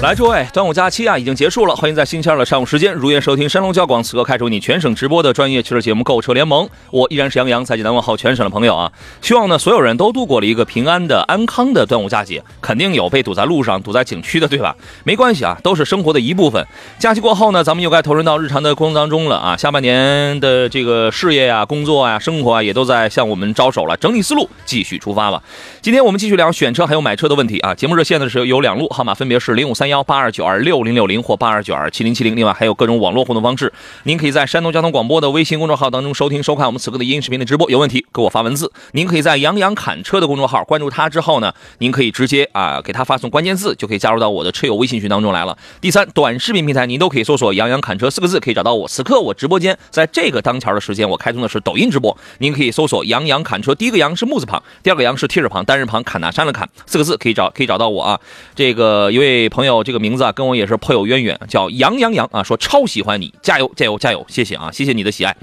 [0.00, 8.92] 来，诸位，端午假期啊已经结束了，欢迎在星期二的上午时间如约收听山东交广此刻开始你全省直播的专业汽车节目《购车联盟》，我依然是杨洋，在济南问候全省的朋友啊！
[9.20, 14.76] 希望呢所有人都度过了一个平安的、安康的端午佳节，肯定有被堵在路上、堵在景区的，对吧？
[15.02, 16.64] 没关系啊，都是生活的一部分。
[17.00, 19.56] 假期过后呢，咱们又该投入到日常的工作当中了啊！
[19.56, 25.42] 下半年的这个事业呀、工作啊、生活啊，也都在向我们招手了，整理思路，继续出发吧。
[25.82, 27.74] 今天我们继续聊选车还有买车的问题啊。
[27.74, 32.36] 节目热线呢是有两路，号码分别是零五三幺八二九二六零六零或八二九二七零七零。
[32.36, 33.72] 另外还有各种网络互动方式，
[34.04, 37.70] 您可以在山东交通广播的微信公众号当中收听收看我们此刻的音视频的直播。
[37.70, 45.56] 有问题给我发文字，您可以在杨洋侃车的公众号关注他之后呢，您可以直接啊给他发送关键字，就可以加入到我的车友微信群当中来了。
[45.80, 48.86] 第三，短视频平台您都可以搜索“杨洋侃车”四个字，可以找到我。
[48.86, 58.20] 此刻我直播间在这个当前的时间，我开通的是抖音直播，您可以搜索“杨洋侃车”，第一个杨是木字旁，第二个杨是提字旁，单人旁，砍拿山的砍，四个字可以找可以找到我啊。
[58.54, 65.36] 这个一位朋友，这个名字啊跟我也是颇有渊源，叫杨洋洋啊，说超喜欢你，加油加油加油，谢谢啊，谢谢你的喜爱。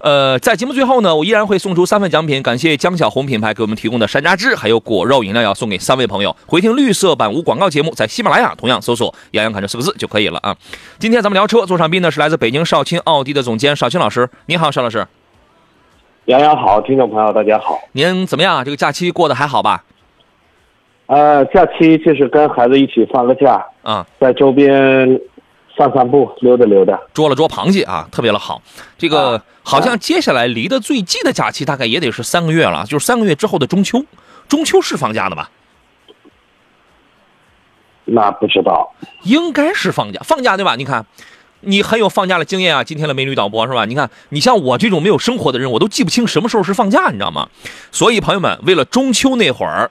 [0.00, 6.34] 呃，在节目最后呢，我依然会送出三份奖品，感谢江小红品牌给我们提供的山楂汁，还有果肉饮料要送给三位朋友。
[6.46, 10.56] 回听绿色版无广告节目，在喜马拉雅同样搜索“杨洋侃”这四个字就可以了啊。
[10.98, 15.06] 今天咱们聊车，座上宾呢是来自北京少卿奥迪的总监少卿老师，你好，邵老师，
[16.26, 17.80] 杨洋好，听众朋友大家好。
[17.92, 18.64] 您怎么样？
[18.64, 19.82] 这个假期过得还好吧？
[21.08, 25.08] 呃，假期就是跟孩子一起放个假，啊，在周边
[25.74, 27.00] 散散步、溜达溜达。
[27.14, 28.60] 捉了捉螃蟹啊，特别的好。
[28.98, 34.04] 这个啊好像接下来离得最近的假期大概也得是三个月了，就是三个月之后的中秋。
[34.48, 35.50] 中秋是放假的吧？
[38.04, 38.92] 那不知道，
[39.22, 40.76] 应该是放假，放假对吧？
[40.76, 41.06] 你看，
[41.60, 42.84] 你很有放假的经验啊。
[42.84, 43.86] 今天的美女导播是吧？
[43.86, 47.48] 你看，你像我这种没有生活的人，我都记不清什么时候是放假，你知道吗？
[47.92, 49.90] 所以朋友们，为了中秋那会儿，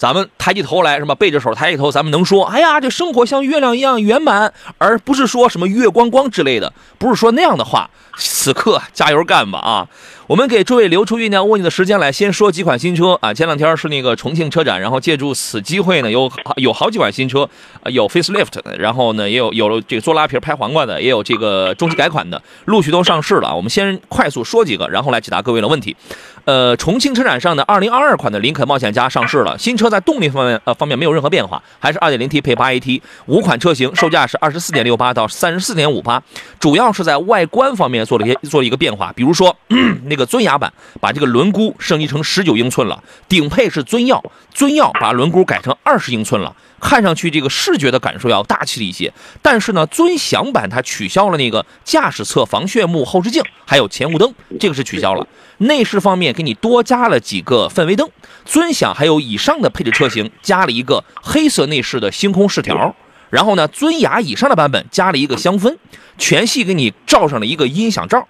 [0.00, 1.14] 咱们抬起头来是吧？
[1.14, 7.90] 背着手抬起头，咱们能说，哎呀，这生活像月亮一样圆满，而不是说什么月光光之类的，不是说那样的话。
[8.16, 9.88] 此刻加油干吧啊！
[10.26, 13.32] 我们给诸位留出酝酿问你的时间来，先说几款新车啊。
[13.32, 17.48] 前两天是那个重庆车展，然后借助此机会呢，有有好几款新车，
[17.84, 23.54] 有 facelift，然后呢也有有了这个做拉皮拍黄瓜的，也有这个中期改款的，陆续都上市了。
[23.54, 25.96] 我们先快速说几个，然后来解答各位的问题。
[26.44, 36.20] 呃，重庆车展上的2022款的林肯冒险家上市了，新车在动力方面呃方面没有任何变化，还是 2.0T 配 8AT，五款车型售价是24.68到34.58，
[36.58, 39.54] 主要是在外观方面做了一些做了一个变化，比如说
[40.06, 44.22] 那个尊雅版把这个轮毂升级成19英寸了，顶配是尊耀，
[44.52, 46.54] 尊耀把轮毂改成20英寸了。
[46.80, 49.12] 看上去这个视觉的感受要大气一些，
[49.42, 55.26] 但是呢，尊享版它取消了那个驾驶侧防眩目后视镜，还有前雾灯，这个是取消了。
[55.60, 58.10] 内饰方面给你多加了几个氛围灯，
[58.44, 62.94] 尊享还有以上的配置车型加了一个黑色内饰的星空饰条，
[63.30, 65.76] 然后呢，尊雅以上的版本加了一个香氛，
[66.18, 68.26] 全系给你罩上了一个音响罩，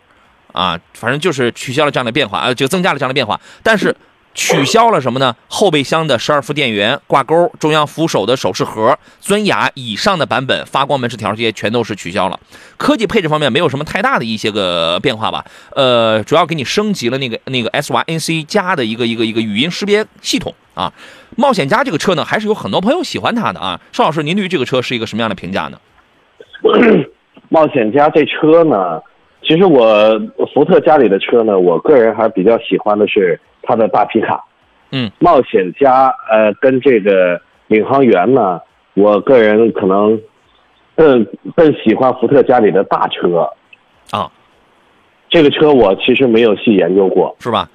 [0.52, 3.97] 啊，反正就是取消了这样的变化啊，就增加了这样的变化，但是。
[4.32, 5.34] 取消了什么呢？
[5.48, 12.38] 后备箱的十二伏电源挂钩、中央扶手的首饰盒、尊雅以上的版本发光门饰条，这些全都是取消了。
[12.76, 15.44] 科技配置方面没有什么太大的一些个变化吧？
[15.74, 20.92] 呃，主要给你升级了那个那个 SYNC 加的一个一个一个语音识别系统啊。
[21.36, 23.80] 冒险家这个车呢，还是有很多朋友喜欢它的啊。
[23.92, 25.78] 邵老师，您对于这个车是一个什么样的评价呢？
[27.48, 29.00] 冒险家这车呢，
[29.50, 30.16] 其实我
[30.54, 34.44] 福特家里的车呢，我个人还比较喜欢的是它的大皮卡。
[34.92, 38.60] 嗯，冒险家呃跟这个领航员呢，
[38.94, 40.20] 我个人可能
[40.94, 41.26] 更
[41.56, 43.50] 更喜欢福特家里的大车。
[44.12, 44.30] 啊，
[45.28, 47.34] 这个车我其实没有细研究过。
[47.41, 47.68] 是吧？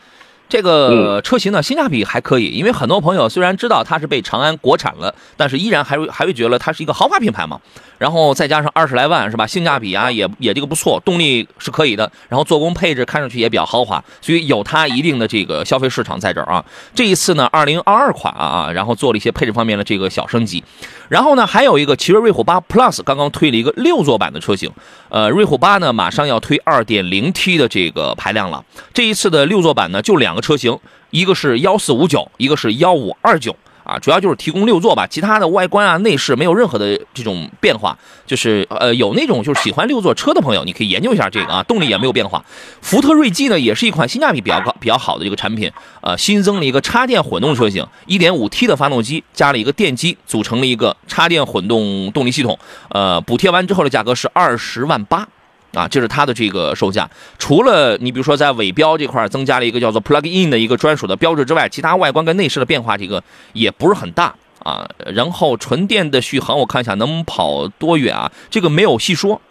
[0.47, 7.59] 这个车型呢，性价比还可以，因为很多朋友虽然知道它是被长安国产了，但是依然还会还会觉得它是一个豪华品牌嘛。
[7.97, 16.63] 然后再加上二十来万是吧，性价比啊也也这个不错，动力是可以的，然后做工配置看上去也比较豪华，所以有它一定的这个消费市场在这儿啊。
[16.94, 20.62] 这一次呢，二零二二款啊啊，然后做了一些配置方面的这个小升级。
[21.07, 24.69] 然后呢，还有一个奇瑞瑞虎八 Plus 刚刚推了一个六座版的车型，
[25.07, 28.62] 呃，瑞虎八呢马上要推二点零 T 的这个排量了。
[28.94, 30.78] 这一次的六座版呢就两两个车型，
[31.12, 33.56] 一个是幺四五九，一个是幺五二九。
[33.86, 37.96] 啊，主要就是提供六座吧，其他的外观啊、内饰没有任何的这种变化，
[38.26, 42.44] 就是呃有那种就是喜欢六座车的朋友，你可以研究一下这个啊，动力也没有变化。
[42.82, 45.72] 福特锐际呢，也是一款性价比比较高、比较好的一个产品，
[46.02, 52.58] 呃，新增了一个插电混动车型，1.5T 的发动机加了一个电机，组成了一个插电混动动力系统，
[52.90, 55.28] 呃，补贴完之后的价格是二十万八。
[55.75, 57.07] 啊，这是它的这个售价。
[57.38, 63.22] 除了你比如说在尾标这块增加了一个叫做 Plug-in 的一个专属的标志之外，其他外观跟内饰的变化这个
[63.54, 64.33] 也不是很大
[64.63, 64.89] 啊。
[65.13, 68.31] 然后纯电的续航我看一下能跑多远啊？
[68.50, 69.42] 这个没有细说，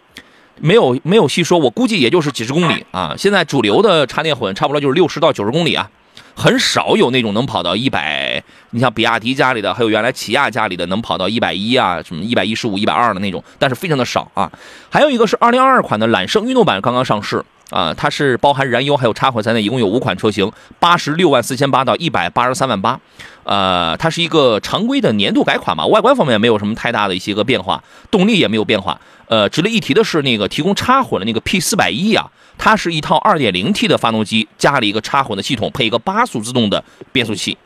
[0.59, 3.13] 没有没有细说，我估计也就是几十公里啊。
[3.17, 5.89] 现在主流的插电混差不多就是六十到九十公里啊。
[6.35, 14.51] 很少有那种能跑到一百，你像比亚迪家里的，还有原来起亚家里的能跑到一百一啊，什么一百一十五、一百二的那种，但是非常的少啊。
[14.89, 22.99] 还有一个是二零二二款的揽胜运动版刚刚上市啊，它是包含燃油还有插混在内，一共有五款车型，八十六万四千八到一百八十三万八。
[23.45, 27.81] 呃，它是一个常规的年度改款嘛，外观方面没有什么太大的一些个变化，
[28.11, 28.99] 动力也没有变化。
[29.27, 32.29] 呃，值得一提的是那个提供插混的那个 P 四百一啊。
[32.57, 36.81] 它是一套 2.0T 的发动机，加了一个插混的系统，配一个八速自动的
[37.11, 37.57] 变速器，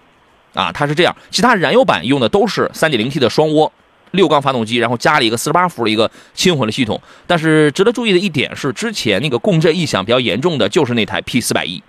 [0.54, 1.16] 啊，它是这样。
[1.30, 3.70] 其他燃油版用的都是 3.0T 的双涡
[4.12, 7.00] 六缸发动机，然后加了一个48伏的一个轻混的系统。
[7.28, 11.82] 但是值得注意的一点是，之前那个共振异响比较严重的就是那台 P410，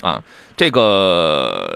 [0.00, 0.22] 啊，
[0.56, 1.71] 这个。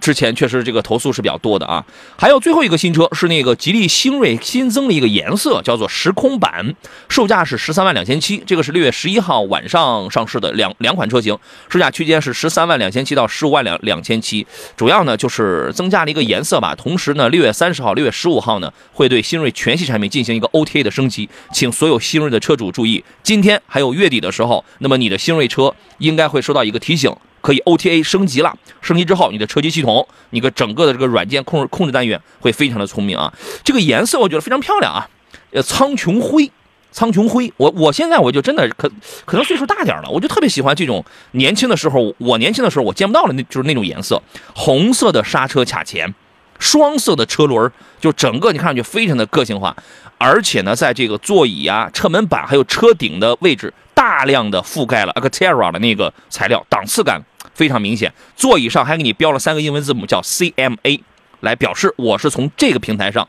[0.00, 1.84] 之前确实这个投诉是比较多的啊。
[2.16, 6.74] 还有最后一个新车是那个吉利星瑞新增的一个颜色，叫做时空版，
[7.08, 8.42] 售价是十三万两千七。
[8.46, 11.36] 这个是六月十一号晚上上市的两两款车型，
[11.68, 14.46] 售价区间是十三万两千七到十五万两两千七。
[14.76, 16.74] 主要呢就是增加了一个颜色吧。
[16.74, 27.14] 同时呢，六月三十号、六月十五号呢会对新锐全系产品进行一个 OTA 的升级，请所有新锐的车主注意，今天还有月底的时候，那么你的新锐车应该会收到一个提醒。
[27.42, 33.30] 可以 OTA 升级了，升级之后，你的车机系统，你个整个的这个软件控制控制单元会非常的聪明啊。
[33.62, 35.06] 这个颜色我觉得非常漂亮啊，
[35.50, 36.50] 呃，苍穹灰，
[36.92, 37.52] 苍穹灰。
[37.56, 38.90] 我我现在我就真的可
[39.24, 44.22] 可能岁数大点了，我就特别喜欢这种年轻的时候，我年轻的时候我见不到的那就是那种颜色，
[44.54, 46.14] 红色的刹车卡钳，
[46.58, 49.76] 双色的车轮，就整个你看上去非常的个性化，
[50.16, 57.20] 而且呢，在这个座椅啊、车门板还有车顶的位置，大量的覆盖了 Actera 的那个材料，档次感。
[57.54, 61.00] 非常明显，座椅上还给你标了三个英文字母，叫 CMA，
[61.40, 63.28] 来表示我是从这个平台上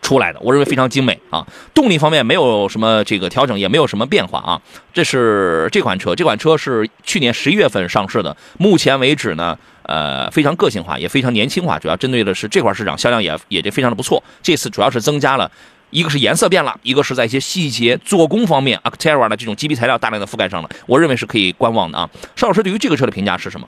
[0.00, 0.40] 出来的。
[0.40, 1.46] 我认为非常精美啊。
[1.74, 4.60] 动力方面没有什么这个调整，也没有什么变化啊。
[4.92, 8.36] 这是这款车，这款车是去年十一月份上市的。
[8.58, 14.22] 目前为止呢，呃，非常个性化，也非常年轻化，主要针对的是这块市场，销量也也这非常的不错。
[14.42, 15.50] 这次主要是增加了。
[15.90, 22.08] 一个是颜色变了，一个是在一些细节做工方面，Actera 的这种基皮材料大量的覆盖上了，我认为是可以观望的啊。
[22.36, 23.66] 邵老师对于这个车的评价是什么？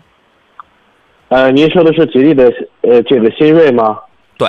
[1.28, 2.52] 呃，您说的是吉利的
[2.82, 3.98] 呃这个新锐吗？
[4.36, 4.48] 对。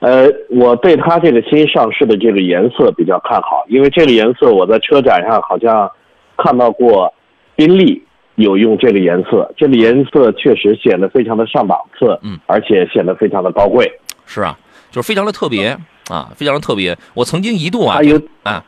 [0.00, 5.90] 呃，我对它这个新上市的这个颜色比较看好，因为这个颜色我在车展上好像
[6.36, 7.12] 看到过，
[7.54, 8.02] 宾利
[8.34, 13.90] 有用这个颜色，这个颜色确实显得非常的上档次，嗯，而且显得非常的高贵。
[14.26, 14.58] 是啊，
[14.90, 15.76] 就是非常的特别。
[16.08, 16.96] 啊，非常的特别。
[17.14, 18.64] 我曾经一度啊，它有啊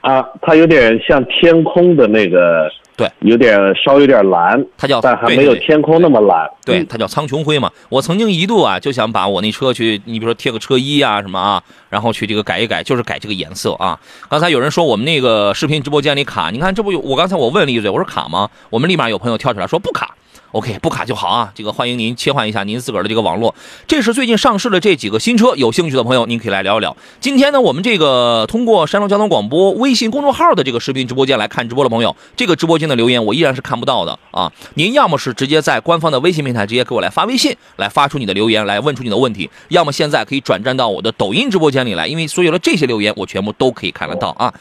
[0.00, 6.46] 啊，它有点像天空的那个，对，有点稍有点蓝，它叫，但还没有天空那么蓝。
[6.64, 7.70] 对，它叫苍穹灰嘛。
[7.88, 11.62] 我曾经一度啊，就想把我那车去，你比如说贴个车衣啊什么啊，
[11.94, 13.96] 然后去这个改一改，就是改这个颜色啊。
[14.28, 18.50] 刚才有人说我们那个视频直播间里卡，你看这不有我刚才我问了一嘴，我说卡吗？
[18.68, 20.16] 我们立马有朋友跳出来说不卡。
[20.50, 21.50] OK，不卡就好啊。
[21.52, 23.52] 这个欢迎您切换一下您自个儿的这个网络。
[23.88, 26.96] 这是最近上市的这几个新车，有兴趣的朋友您可以来聊一聊。
[27.18, 34.52] 今天呢，我们这个通过山东交通广播微信公众号的这个视频直播间来看直播的朋友，这个直播间的留言我依然是看不到的啊。
[34.74, 44.52] 您要么是直接在官方的微信平台直接给我来发微信，来发出你的留言，来问出你的问题；要么现在可以转战到我的抖音直播间里来，因为所有的这些留言我全部都可以看得到啊。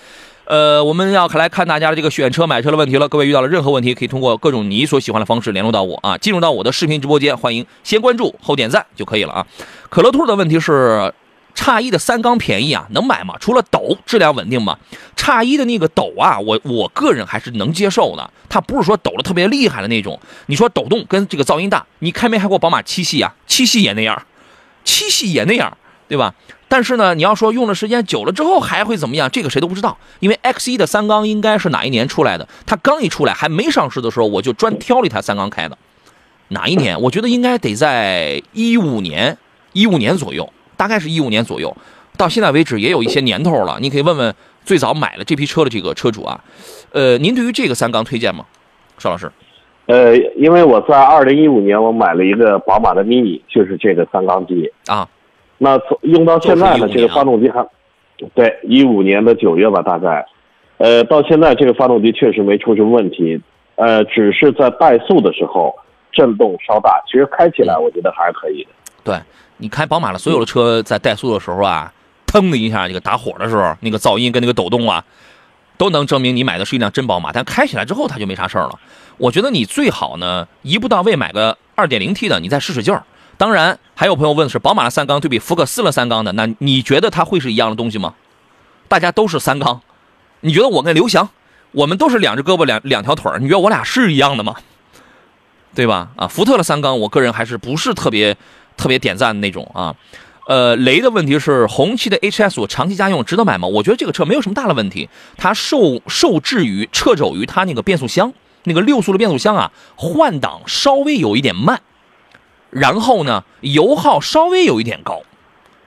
[0.45, 3.07] 呃，我们要来看大家的这个选车买车的问题了。
[3.07, 6.17] 各位遇到了任何问题，可以通过各种你所喜欢的方式联络到我啊。
[6.17, 9.47] 进入到我的视频直播间，欢迎先关注后点赞就可以了啊。
[9.89, 11.13] 可乐兔的问题是，
[11.55, 13.35] 叉一的三缸便宜啊，能买吗？
[13.39, 14.77] 除了抖，质量稳定吗？
[15.15, 20.19] 叉一的那个抖啊，我我个人还是能接受的，它不是说抖的特别厉害的那种。
[20.47, 23.33] 你说抖动跟这个噪音大，你开没开过宝马七系啊？
[23.47, 24.21] 七系也那样，
[24.83, 25.77] 七系也那样，
[26.09, 26.35] 对吧？
[26.73, 29.95] 但是呢，你要说用的时间久了之后还会怎么样，这个谁都不知道。
[30.21, 32.47] 因为 X 一的三缸应该是哪一年出来的？
[32.65, 35.77] 它刚一出来还没上市的时候，我就专挑了一台三缸开的。
[36.47, 36.99] 哪一年？
[36.99, 39.37] 我觉得应该得在一五年，
[39.73, 41.77] 一五年左右，大概是一五年左右。
[42.17, 44.33] 到现在为止也有一些年头了，你可以问问
[44.65, 46.43] 最早买了这批车的这个车主啊。
[46.91, 48.43] 呃，您对于这个三缸推荐吗，
[48.97, 49.31] 邵老师？
[49.85, 54.71] 呃，因为我在二零一五年我买了一个宝马的 mini，就是这个三缸机。
[54.87, 55.07] 啊，
[55.63, 57.65] 那从用到现在呢，就是15这个发动机还，
[58.35, 60.25] 对，一五年的九月吧，大概，
[60.77, 63.39] 呃，到现在这个发动机确实没出什么问题，
[63.75, 65.73] 呃，只是在怠速的时候
[66.11, 68.69] 震动稍大，其实开起来我觉得还是可以的。
[69.05, 69.17] 对
[69.55, 71.93] 你开宝马的所有的车在怠速的时候啊，
[72.27, 75.05] 腾的一下这个打火的时候，那个噪音跟那个抖动啊，
[75.77, 77.31] 都能证明你买的是一辆真宝马。
[77.31, 78.77] 但开起来之后它就没啥事儿了。
[79.17, 83.03] 我觉得你最好呢一步到位买个 2.0T 的，你再试试劲儿。
[83.37, 88.13] 当然，还有朋友问的是宝马的三缸对比福克斯的三缸的，那你觉得它会是一样的东西吗？
[88.87, 89.81] 大家都是三缸，
[90.41, 91.29] 你觉得我跟刘翔，
[91.71, 94.55] 我们都是两只胳膊两两条腿，你觉得我俩是一样的吗？
[95.73, 96.09] 对吧？
[96.15, 98.37] 啊，福特的三缸，我个人还是不是特别
[98.77, 99.95] 特别点赞的那种啊。
[100.45, 103.67] 呃，雷的问题是红旗的 HS 我长期家用值得买吗？
[103.67, 108.31] 我觉得这个车没有什么大的问题，它受受制于掣肘于它那个变速箱，
[108.65, 111.81] 那个六速的变速箱啊，换挡稍微有一点慢，
[112.73, 115.21] 然后呢，油耗稍微有一点高，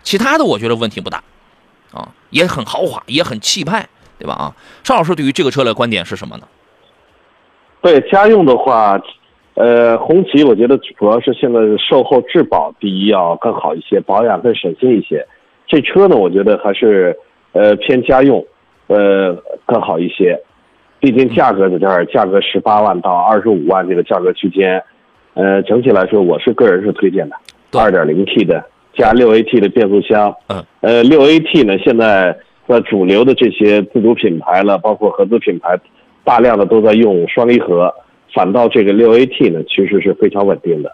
[0.03, 1.23] 其他的我觉得问题不大，
[1.93, 3.87] 啊，也很豪华，也很气派，
[4.19, 4.35] 对吧？
[4.35, 6.47] 啊，邵老师对于这个车的观点是什么呢？
[7.83, 9.01] 对家用的话，
[9.55, 15.27] 呃，红旗我觉得主要是现在售后质保第一要更好一些，保养更省心一些。
[15.67, 17.17] 这车呢，我觉得还是
[17.53, 18.45] 呃偏家用，
[18.87, 19.35] 呃
[19.67, 20.41] 更好一些。
[20.99, 24.83] 毕竟价格在这儿，价格十八万到二十五万这个价格区间，
[25.37, 27.37] 呃，整体来说我是个人是推荐的，
[27.71, 28.65] 对二点零 T 的
[28.95, 30.35] 加六 AT 的变速箱。
[30.49, 32.35] 嗯，呃，六 AT 呢，现在
[32.67, 35.79] 在主流的这些自主品牌了，包括合资品牌，
[36.25, 37.95] 大量的都在用双离合，
[38.33, 40.91] 反倒这个六 AT 呢，其实是非常稳定的。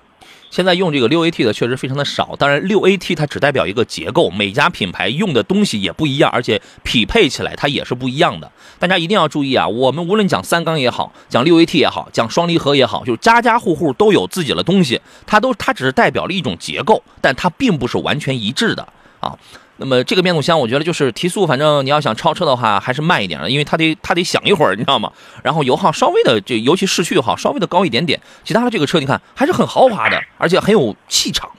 [0.53, 8.53] 现在用这个六 AT 的确实非常的少，当然六 AT 它只代表一个结构，每家品牌用的东西也不一样，而且匹配起来它也是不一样的。
[8.79, 9.67] 大家一定要注意啊！
[9.67, 18.87] 我们无论讲三缸也好，讲六 AT 也好，讲双离合也好，就是家家户户都有自己的东西，它都它只是代表了一种结构，但它并不是完全一致的
[19.21, 19.35] 啊。
[19.83, 25.11] 那么这个变速箱，我觉得就是提速，反正你要想超车的话，还是慢一点的，因为它得它得响一会儿，你知道吗？
[25.43, 28.21] 然后油耗稍微的，就尤其市区油耗稍微的高一点点。
[28.45, 31.51] 其他的这个车你看还是很豪华的，而且很有气场，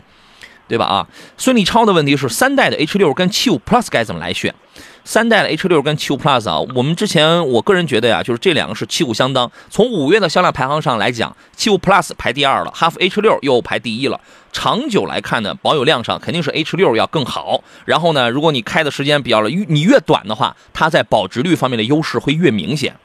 [0.70, 0.86] 对吧？
[0.86, 4.56] 啊，孙立超的问题是三代的 H 六跟七五 Plus 该怎么来选？
[5.06, 9.52] 三代的 H 六跟七五 Plus 啊，我们之前我个人觉得呀，就是这两个是旗鼓相当。
[9.70, 14.22] 从五月的销量排行上来讲，七五 Plus 排第二了，哈弗 H 六又排第一了。
[14.54, 17.64] 长久来看呢，保有量上肯定是 H 六要更好。
[17.86, 22.96] 然后呢，如果你开的时间比较了，你越短的话，它在保值率方面的优势会越明显。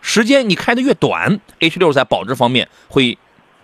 [0.00, 3.18] 时间你开的越短，H 六在保值方面会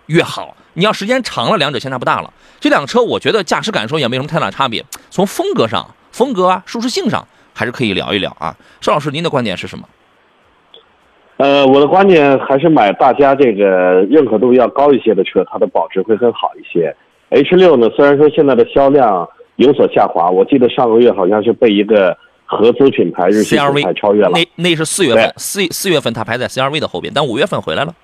[0.06, 0.56] 越好。
[0.75, 2.32] 你要时间长了，两者相差不大了。
[2.60, 8.54] 这辆车我觉得驾驶感受也没什么太大差别，从风格上、风格啊、舒适性上还是可以聊一聊啊。
[8.80, 9.88] 邵老师，您的观点是什么？
[11.37, 16.95] 呃，我的观点还是买大家这个认可度要高一些的车，它的保值会更好一些。
[17.30, 19.26] H 六呢，虽然说现在的销量
[19.57, 22.14] 有所下滑，我记得上个月好像是被一个
[22.45, 24.33] 合资品牌日系品牌 CRV 超越了。
[24.35, 27.95] 那那是四月份对，四四月份它排在 CRV 的后边，但五月份回来了。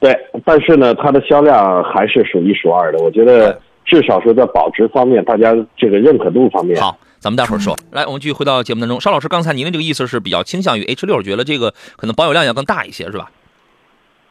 [0.00, 2.98] 对，但是呢，它的销量还是数一数二的。
[3.04, 7.78] 我觉得至少说在保值方面，大家这个认可度方面，好，咱们待会儿说。
[7.92, 9.00] 来，我们继续回到节目当中。
[9.00, 13.30] 邵老师，刚才您的这个意思是比较倾向于 H 六，觉得这个可能保有量要更大一些，是吧？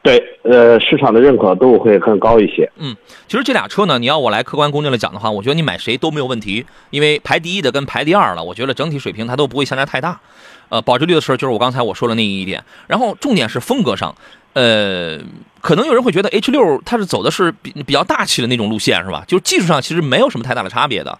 [0.03, 2.69] 对，呃，市场的认可度会更高一些。
[2.75, 2.93] 嗯，
[3.29, 10.19] 其实这俩车呢，你要我来客观公正的讲的话，我觉得你买谁都没有问题，因为排第一的跟排第二了，我觉得整体水平它都不会相差太大。
[10.67, 14.13] 呃，保值率的事儿就是我刚才我说的那一点，然后重点是风格上，
[14.53, 15.17] 呃，
[15.62, 19.24] 可能有人会觉得 H 六它是走的是比比较大气的那种路线，是吧？
[19.27, 21.17] 就是技术上其实没有什么太大的差别的。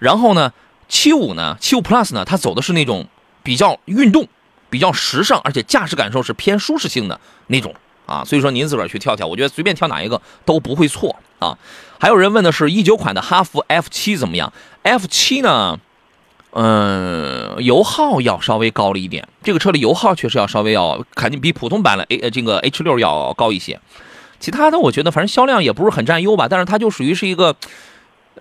[0.00, 0.52] 然后呢，
[0.88, 3.06] 七五呢，七五 Plus 呢，它走的是那种
[3.42, 4.26] 比较运动、
[4.70, 7.74] 比较时尚，而且驾驶感受是偏舒适性的那种
[8.06, 8.24] 啊。
[8.24, 11.58] 所以说您自个儿去挑挑，我觉得随便挑哪一个都不会错啊。
[11.98, 15.78] 还有人问的是一九款的哈弗 F 七怎么样？F 七呢？
[16.56, 23.80] 嗯，油耗要稍微高了一点，这个车的油耗确实要稍微要肯定比普通版的 A 呃这个 H 六要高一些。
[24.38, 27.56] 其他的我觉得反正销量也不是很占优吧，但是它就属于是一个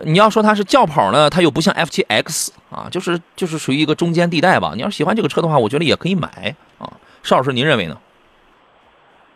[0.02, 4.72] 你要说它是轿跑呢，它又不像 F 7 X 啊，就是就是属于一个中间地带吧。
[4.76, 6.92] 你要是喜欢这个车的话，我觉得也可以买啊。
[7.22, 7.98] 邵老师，您认为呢？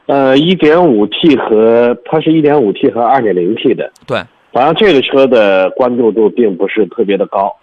[0.08, 4.24] 呃，一点五 T 和它是一点五 T 和二点零 T 的，对，
[4.54, 7.54] 反正这个车的关注度并不是特别的高，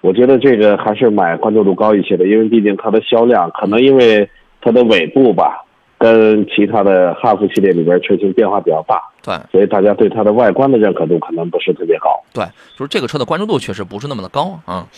[0.00, 4.30] 我觉得这个还是买关注度高一些的，因为毕竟它的销量可能因为
[4.60, 5.64] 它的尾部吧，
[6.00, 12.18] 跟其他的哈弗系列里边车型变化比较大，对，所以大家对它的外观的认可度可能不是特别高。
[12.32, 12.42] 对，
[12.74, 14.88] 就是这个车的关注度确实不是那么的高啊。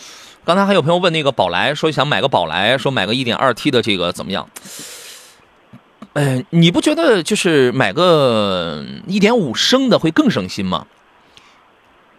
[0.45, 4.49] 刚才还有朋友问那个宝来，说想买个宝来，说买个 1.2T 的这个怎么样？
[6.13, 10.87] 哎，你不觉得就是买个1.5升的会更省心吗？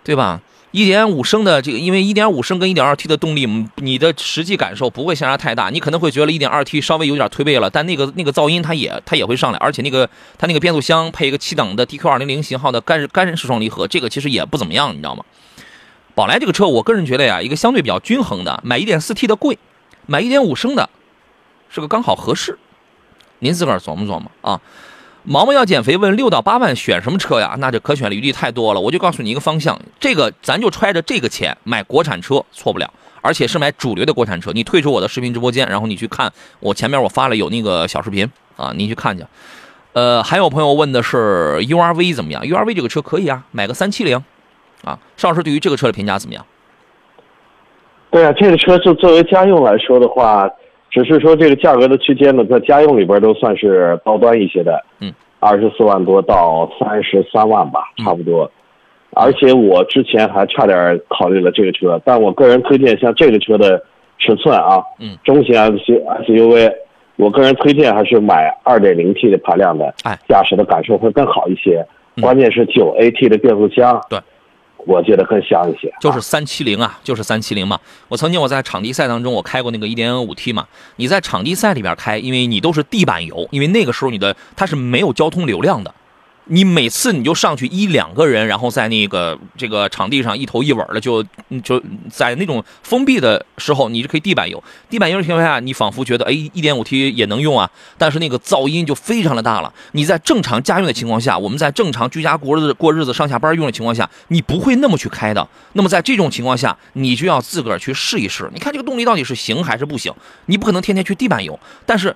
[0.04, 0.42] 对吧
[0.74, 5.70] ？1.5升的这个，因为1.5升跟 1.2T 的动力，你的实际感受不会相差太大。
[5.70, 15.24] 你可能会觉得 1.2T 稍微有点推背了，但那个那个噪音它也它也会上来，而且那个它那个变速箱配一个七档的 DQ200 型号的干干式双离合，这个其实也不怎么样，你知道吗？
[16.15, 19.58] 宝来这个车，我个人觉得呀，一个相对比较均衡的，买 1.4T 的贵，
[20.08, 20.89] 买1.5升的，
[21.70, 22.58] 是个刚好合适。
[23.39, 24.60] 您自个儿琢磨琢磨啊。
[25.25, 27.56] 毛毛要减肥，问六到八万选什么车呀？
[27.60, 28.80] 那这可选的余地太多了。
[28.80, 34.51] 我就告诉你一个方向，这个咱就揣着这个钱买国产车，错不了，而且是买主流的国产车。
[34.53, 39.25] 你退出我的视频直播间，然后你去看我前面我发了有那个小视频啊，你去看去。
[39.94, 44.22] 呃，还有朋友问的是 URV 怎么样？URV 这个车可以啊，买个三七零
[44.84, 45.00] 啊。
[45.15, 46.46] 邵老师对于这个车的评价怎么样？
[48.12, 50.50] 对啊，这个车就作为家用来说的话，
[50.94, 58.50] 只是说这个价格的区间呢，在家用里边都算是高端一些的，嗯，二十四万多到三十三万吧，嗯差不多。
[59.16, 63.84] 而且我之前还差点考虑了这个车，但我个人推荐像这个车的
[64.20, 65.76] 尺寸啊，嗯，中型 S
[66.28, 66.72] SUV，
[67.16, 71.84] 我个人推荐还是买二点零 T 的排量的，哎，驾驶的感受会更好一些。
[72.16, 74.20] 嗯关键是九 AT 的变速箱，对，
[74.86, 75.94] 我觉得更香一些。
[76.00, 77.80] 就是三七零啊，就是三七零嘛。
[78.08, 80.68] 我曾经我在场地赛当中我开过那个一点五 T 嘛。
[80.98, 85.94] 你在场地赛里边开，因为你都是地板油，因为那个时候你的它是没有交通流量的。
[86.46, 91.24] 你每次你就上去一两个人，然后在那个这个场地上一头一尾的就
[91.64, 91.82] 就
[92.12, 94.62] 在那种封闭的时候，你是可以地板油。
[94.90, 99.74] 地板油的情况下，你仿佛觉得哎，一点五 T 也能用啊，但是那个噪音就非常的大了。
[99.94, 105.48] 你在正常家用的情况下，我们在正常居家过日子过日子上下班用的情况下，你不会那么去开的。
[105.74, 110.14] 那么在这种情况下，你就要自个儿去试一试，你看这个动力到底是行还是不行？
[110.48, 112.14] 你不可能天天去地板油，但是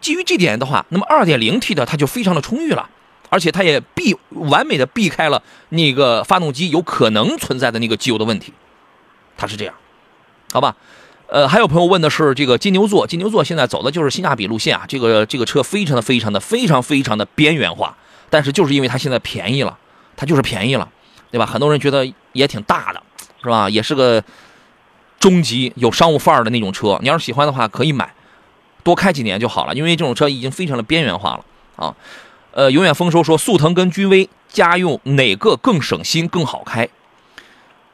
[0.00, 2.90] 基于这点的话，那么二点零 T 的它就非常的充裕了。
[3.28, 8.52] 而且它也避完美的避开了那个发动机有可能存在的那个机油的问题，
[9.36, 9.74] 它是这样，
[10.52, 10.76] 好吧？
[11.28, 17.96] 呃，还有朋友问的是这个金牛座，金牛座现在走的就是性价比路线啊，这个这个车非常的非常的非常非常的边缘化，
[18.30, 19.76] 但是就是因为它现在便宜了，
[20.16, 20.88] 它就是便宜了，
[21.32, 21.44] 对吧？
[21.44, 23.02] 很多人觉得也挺大的，
[23.42, 23.68] 是吧？
[23.68, 24.22] 也是个
[25.18, 28.14] 中级有商务范儿的那种车，你要是喜欢的话可以买，
[28.84, 31.96] 多开几年就好了，因为这种车已经非常的边缘化了啊。
[32.56, 36.88] 呃，永远丰收说速腾跟君威家用哪个更省心更好开？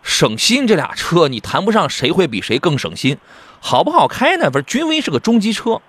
[0.05, 3.17] 省心这俩车你谈不上谁会比谁更省心，
[3.59, 4.49] 好不好开呢？
[4.53, 5.81] 不是君威是个中级车，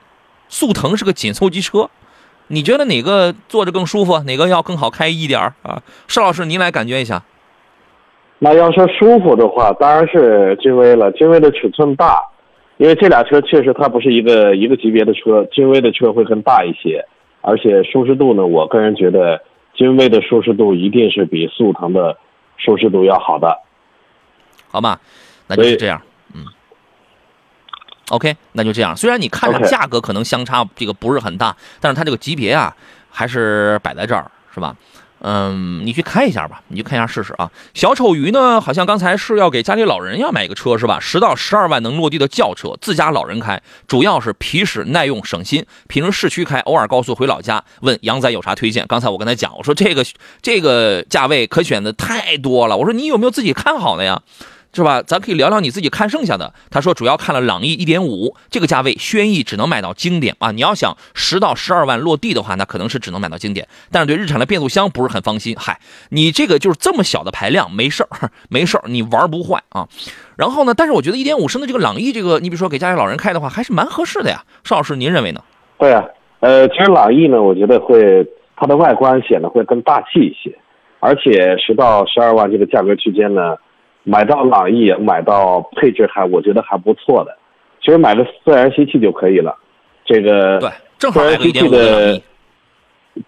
[0.50, 1.92] 速腾是个紧凑级车，
[2.48, 4.18] 你觉得哪个坐着更舒服？
[4.22, 5.84] 哪个要更好开一点儿啊？
[6.08, 7.22] 邵老师您来感觉一下。
[8.40, 11.12] 那要说舒服的话，当然是君威了。
[11.12, 12.20] 君威的尺寸大，
[12.78, 17.06] 因为这俩车确实它不是一个一个级别的车，君威的车会更大一些，
[17.44, 22.18] 而且舒适度呢，我个人觉得君威的舒适度一定是比速腾的
[22.58, 23.60] 舒适度要好的。
[24.72, 25.00] 好吧，
[25.48, 26.02] 那就是这样，
[26.34, 26.46] 嗯
[28.10, 28.96] ，OK，那就这样。
[28.96, 32.76] 虽然你看着价格可能相差这个不是很大，但是它这个级别啊，
[33.12, 34.76] 还是摆在这儿，是吧？
[35.26, 37.50] 嗯，你去开一下吧，你去看一下试试啊。
[37.74, 41.00] 小丑鱼呢，好像刚才是要给家里老人要买个车是吧？
[41.00, 47.64] 十到十二万能落地的轿车，自家老人开，主要是皮实耐用省心，平时市区开，偶尔高速回老家。
[47.80, 48.86] 问杨仔有啥推荐？
[48.88, 50.06] 刚才我跟他讲，我说这个
[50.42, 54.22] 这个价位可选的太多了，我说你有没有自己看好的呀？
[54.74, 55.04] 是吧？
[55.04, 56.52] 咱可以聊聊你自己看剩下的。
[56.72, 60.52] 他说主要看了朗逸一点五这个价位，轩逸只能买到经典啊。
[60.52, 63.68] 你要想十到十二万落地的话，那可能是只能买到经典。
[63.92, 65.56] 但是对日产的变速箱不是很放心。
[65.60, 69.88] 嗨，你这个就是这么小的排量，没事儿， 没事儿，你玩不坏啊。
[70.36, 74.44] 然后呢，但是我觉得一点五升的这个朗逸，这个你比如说给家里老人开的话，还是蛮合适的呀。
[74.64, 75.42] 邵老师，您认为呢？
[75.78, 76.04] 对啊，
[76.40, 80.58] 呃，其实朗逸呢，我觉得会它的外观显得会更大气一些，
[81.00, 83.56] 而且十到十二万这个价格区间呢，
[84.04, 87.38] 买到朗逸，买到配置还我觉得还不错的。
[87.82, 89.58] 其实买个自然吸气就可以了，
[90.06, 92.22] 这个对，正好一点五的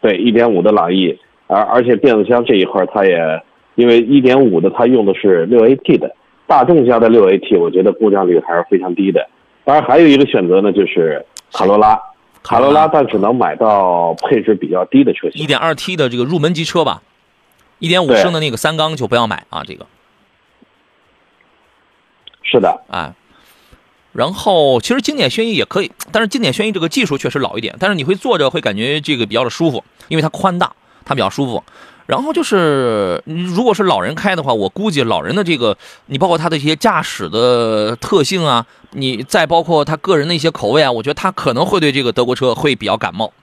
[0.01, 3.17] 对一点五的朗逸，而而且变速箱这一块儿它也
[3.75, 6.15] 因为一点五的它用的是六 AT 的，
[6.47, 9.27] 大众家的六 AT 我觉得故障率还是非常低的。
[9.65, 11.99] 当然还有一个选择呢，就是卡罗拉，
[12.41, 15.41] 卡罗拉但只能买到配置比较低的车型。
[15.41, 17.01] 一点二 T 的这个入门级车吧，
[17.79, 19.85] 一点五升的那个三缸就不要买啊，这个
[22.45, 23.13] 是的，哎。
[24.13, 30.71] 然后其实经典轩逸也可以，但是经典轩逸这个技术确实老一点，但是你会坐着会感觉这个比较的舒服，因为它宽大，
[31.03, 31.61] 它比较舒服。
[32.05, 43.33] 然后就是，如果是老人开的话，我估计老人的这个，你包括他的一些驾驶的特性啊，你再包括他个人的一些口味啊，我觉得他可能会对这个德国车会比较感冒。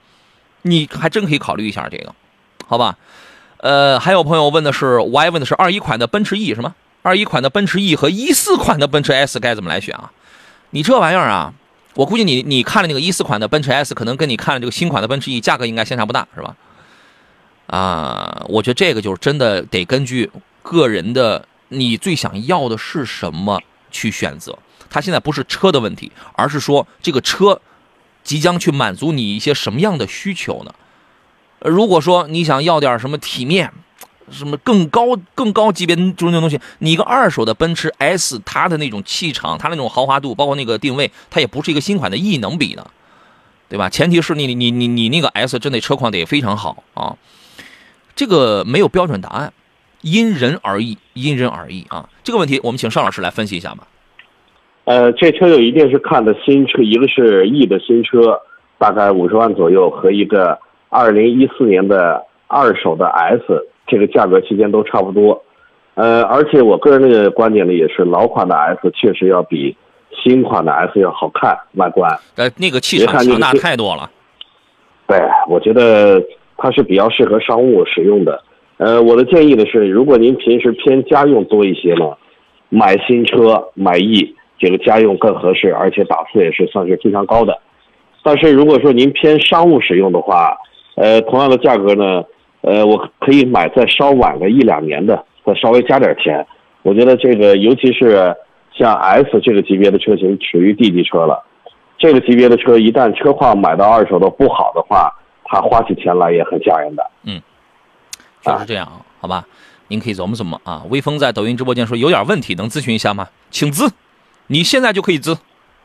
[0.63, 2.15] 你还真可以考虑一下这个，
[2.65, 2.97] 好吧？
[3.57, 6.73] 呃，还有朋友问的是，我还问的是二一款的奔驰 E 什么？
[7.03, 10.11] 二一款的奔驰 E 和一四款的奔驰 S 该怎么来选啊？
[10.71, 11.53] 你这玩意儿啊，
[11.93, 16.55] 我估计你你看了那个一四款的奔驰 S，可能跟你看了这个新款的奔驰 E 价格应该相差不大，是吧？
[17.67, 23.61] 啊，我觉得这个就是真的得根据个人的你最想要的是什么
[23.91, 24.57] 去选择。
[24.89, 27.59] 它现在不是车的问题，而是说这个车
[28.23, 30.73] 即将去满足你一些什么样的需求呢？
[31.59, 33.73] 如果说你想要点什么体面，
[34.29, 42.85] 什么更高更高级别就是那东西，你一个二手的奔驰 S，它的那种气场，它那种豪华度，包括那个定位，它也不是一个新款的 E 能比的，
[43.69, 43.89] 对吧？
[43.89, 47.15] 前提是你你你你那个 S 真的车况得非常好啊，
[48.15, 49.53] 这个没有标准答案，
[50.01, 52.09] 因人而异，因人而异啊。
[52.23, 53.87] 这个问题我们请邵老师来分析一下吧。
[54.85, 58.39] 呃，这车就一定是看的新车，一个是 E 的新车，
[58.77, 60.59] 大概五十万左右，和一个
[60.89, 63.41] 二零一四年的二手的 S，
[63.87, 65.43] 这个价格区间都差不多。
[65.95, 69.75] 呃，而且我个人的观点呢，也是老款的 S 确实要比
[70.23, 72.11] 新款的 S 要好看外观。
[72.35, 74.09] 呃，那个气别场强大太多了。
[75.07, 76.21] 对，我觉得
[76.57, 78.41] 它是比较适合商务使用的。
[78.77, 82.17] 呃，我的建议呢是，如果您平时偏家用多一些呢，
[82.69, 87.59] 买新车买 E 这个家用更合适，而且档次也是算是非常高的。
[88.23, 90.57] 但是如果说您偏商务使用的话，
[90.95, 92.23] 呃，同样的价格呢，
[92.63, 96.45] 呃，我可以买再稍晚个一两年的，再稍微加点钱。
[96.81, 98.35] 我觉得这个尤其是
[98.73, 101.45] 像 S 这个级别的车型，属于 D 级车了。
[101.97, 105.11] 这个级别的车，一旦车况买到二手的不好的话，
[105.45, 107.11] 它花起钱来也很吓人的。
[107.23, 107.41] 嗯
[108.41, 109.45] 就是这样啊，好吧？
[109.89, 110.83] 您可以琢磨琢磨啊。
[110.89, 113.29] 微风在抖音直播间说有点问题，能咨询一下吗？
[113.51, 113.89] 请咨，
[114.47, 115.37] 你现在就可以咨，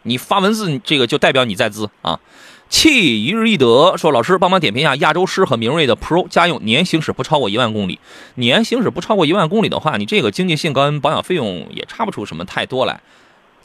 [0.02, 2.18] 你发文字，这个就代表你在咨啊。
[2.68, 7.98] 气一日一德说，老师帮忙点评一下亚洲狮和明锐的 Pro 家用年行驶不超过一万公里，
[8.34, 13.00] 年行驶不超过一万公里的话，你这个经济性跟保养费用也差不出什么太多来，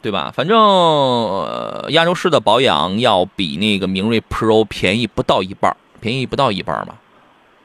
[0.00, 0.32] 对吧？
[0.34, 0.56] 反正、
[1.90, 6.94] 亚洲狮的保养要比那个明锐 Pro 便宜不到一半，便宜不到一半嘛。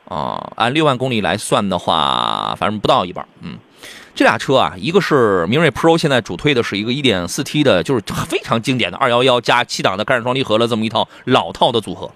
[0.05, 3.27] 啊，按六万公里来算的话，反正不到一半。
[3.41, 3.59] 嗯，
[4.19, 12.11] 这俩车啊，一个是明锐 Pro，现在主推的是一个 1.4T 的，就是非常经典的211加七档的干式双离合的这么一套老套的组合，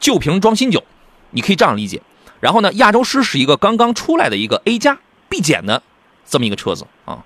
[0.00, 0.82] 旧瓶装新酒，
[1.30, 2.02] 你可以这样理解。
[2.40, 5.80] 然后呢，亚洲狮是一个刚刚出来的一个 A 加 B 减的
[6.24, 7.22] 这么一个车子啊。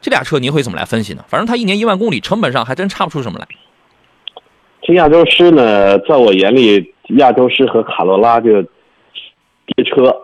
[0.00, 1.22] 这俩车您会怎么来分析呢？
[1.28, 3.46] 反正它一年一万公里，成本上还真差不出什么来。
[4.80, 10.16] 这亚洲狮呢，在我眼里，亚洲狮和卡罗拉就这车，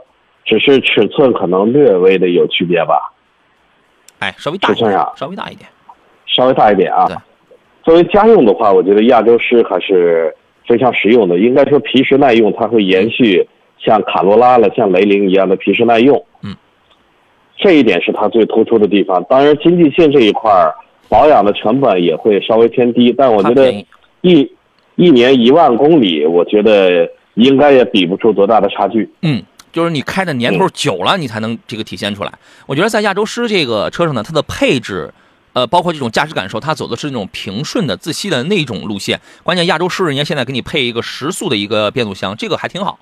[0.44, 3.12] 只是尺寸可能略微的有区别吧，
[4.18, 5.68] 哎，稍微大一点是这样，稍微大一点。
[6.26, 7.07] 稍微大一点啊。
[7.83, 10.35] 作为家用的话，我觉得亚洲狮还是
[10.66, 11.38] 非常实用的。
[11.38, 13.46] 应该说皮实耐用，它会延续
[13.78, 16.24] 像卡罗拉了、像雷凌一样的皮实耐用。
[16.42, 16.55] 嗯，
[17.57, 19.22] 这一点是它最突出的地方。
[19.24, 20.72] 当然，经济性这一块儿
[21.09, 23.70] 保养的成本也会稍微偏低，但我觉得
[24.22, 24.50] 一
[24.94, 29.11] 一年一万公里，我觉得应该也比不出多大的差距。
[29.22, 29.42] 嗯，
[29.73, 32.33] 就是你开的年头久了，你才能这个体现出来。
[32.67, 35.13] 我觉得在亚洲狮这个车上呢，它的配置，
[35.55, 39.21] 呃，包括这种驾驶感受，它走的是那种平顺的、自吸的那种路线。
[39.43, 42.99] 关键亚洲狮人家现在给你配一个时速的一个变速箱，这个还挺好，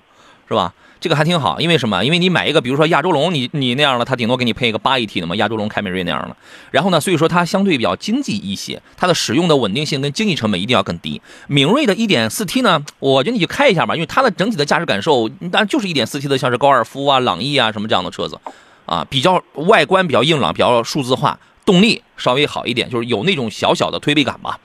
[0.51, 0.73] 是吧？
[0.99, 2.03] 这个还挺好，因为什么？
[2.03, 6.35] 因为你买一个，比如说亚洲龙，你你那样的，它顶多给你配一个八 AT 的嘛，亚洲龙、凯美瑞那样的。
[6.69, 11.19] 然后呢，所以说它相对比较经济一些，它的使用的稳定性跟经济成本一定要更低。
[11.47, 18.37] 明锐的 1.4T 呢，我觉得你去开一下吧，因为它的整体的驾驶感受，当然就是 1.4T 的，像是高尔夫啊、朗逸啊什么这样的车子，
[18.85, 24.59] 啊，比较外观比较硬朗，比较数字化，动力稍微好一点，就是有那种小小的推背感吧。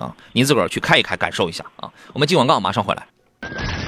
[0.00, 1.88] 啊，您自个儿去开一开，感受一下啊。
[2.12, 3.87] 我们进广告，马上回来。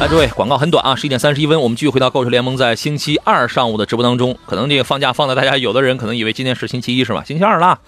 [0.00, 4.36] 来，诸位，广告很短啊，十一点三十一分，我们继续回到购车联盟在星期二上午的直播当中。
[4.44, 7.22] 可能这个放假放的，大家有的人可能以为今天是星期一，是吧？
[7.22, 7.78] 星期二啦。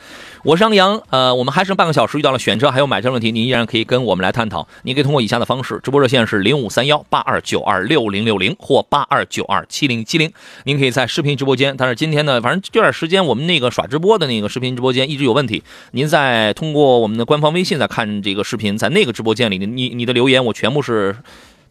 [0.44, 4.68] 我是张洋，呃，我们还剩半个小时，遇到了选车还有买车问题，您依然可以跟我们来探讨。
[4.82, 10.32] 你可以通过以下的方式，直播热线是零五三幺八二九二六零六零或八二九二七零七零。
[10.62, 15.64] 您可以在视频直播间，但是今天呢，反正这段时间我们那个耍直播的那个视频直播间一直有问题。
[15.90, 21.16] 您在通过我们的官方微信在看这个视频，在那个直播间里，你你的留言我全部是。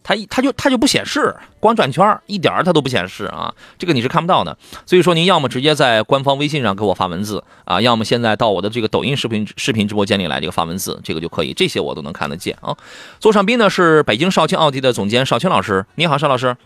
[0.06, 4.56] 它它就它就不显示，光转圈一点儿它都不显示啊，这个你是看不到的。
[4.86, 12.76] 所以说您要么直接在官方微信上给我发文字啊，要么现在到我的这个抖音视频视频直播间里来这个发文字，这个就可以，这些我都能看得见啊。
[13.18, 16.56] 座上宾呢是北京少卿奥迪的总监少卿老师，你好，邵老师。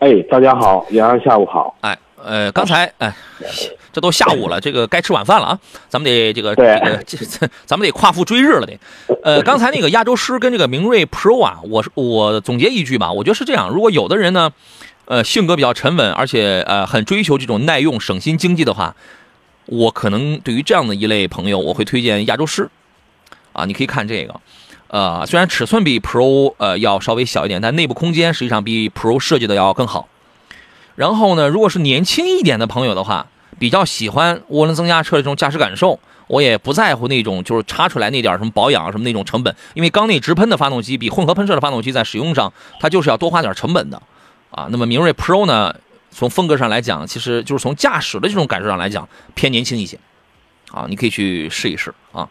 [0.00, 1.74] 哎，大家好，杨洋下午好。
[1.80, 3.14] 哎，呃，刚才哎。
[3.94, 5.58] 这都下午了，这个该吃晚饭了啊！
[5.90, 7.18] 咱们得这个这个这，
[7.66, 8.78] 咱们得夸父追日了得。
[9.22, 14.50] 呃，刚才那个亚洲狮跟这个明锐 Pro 啊，我我总结一句吧，我觉得是这样：如果有的人呢，
[15.04, 18.96] 呃，性格比较沉稳，而且呃很追求这种耐用、省心、经济的话，
[19.66, 22.70] 我可能对于这样的一类朋友，我会推荐亚洲狮
[23.52, 23.66] 啊。
[23.66, 24.40] 你可以看这个，
[24.88, 30.08] 呃，虽然尺寸比 Pro 呃要稍微小一点，但内部空间实际上比 Pro 设计的要更好。
[30.94, 33.26] 然后呢，如果是年轻一点的朋友的话，
[33.58, 43.88] 比较喜欢涡轮增压车的这种驾驶感受，我也不在乎那种就是插出来那点什么保养什么那种成本，因为缸内直喷的发动机比混合喷射的发动机在使用上，它就是要多花点成本。
[43.90, 44.00] 的，
[44.50, 45.74] 啊，那么明锐 Pro 呢，
[46.10, 49.98] 从风格上来讲，其实就是从驾驶的这种感受上来讲偏年轻一些，
[50.70, 51.94] 啊，你可以去试一试。
[52.12, 52.28] 啊。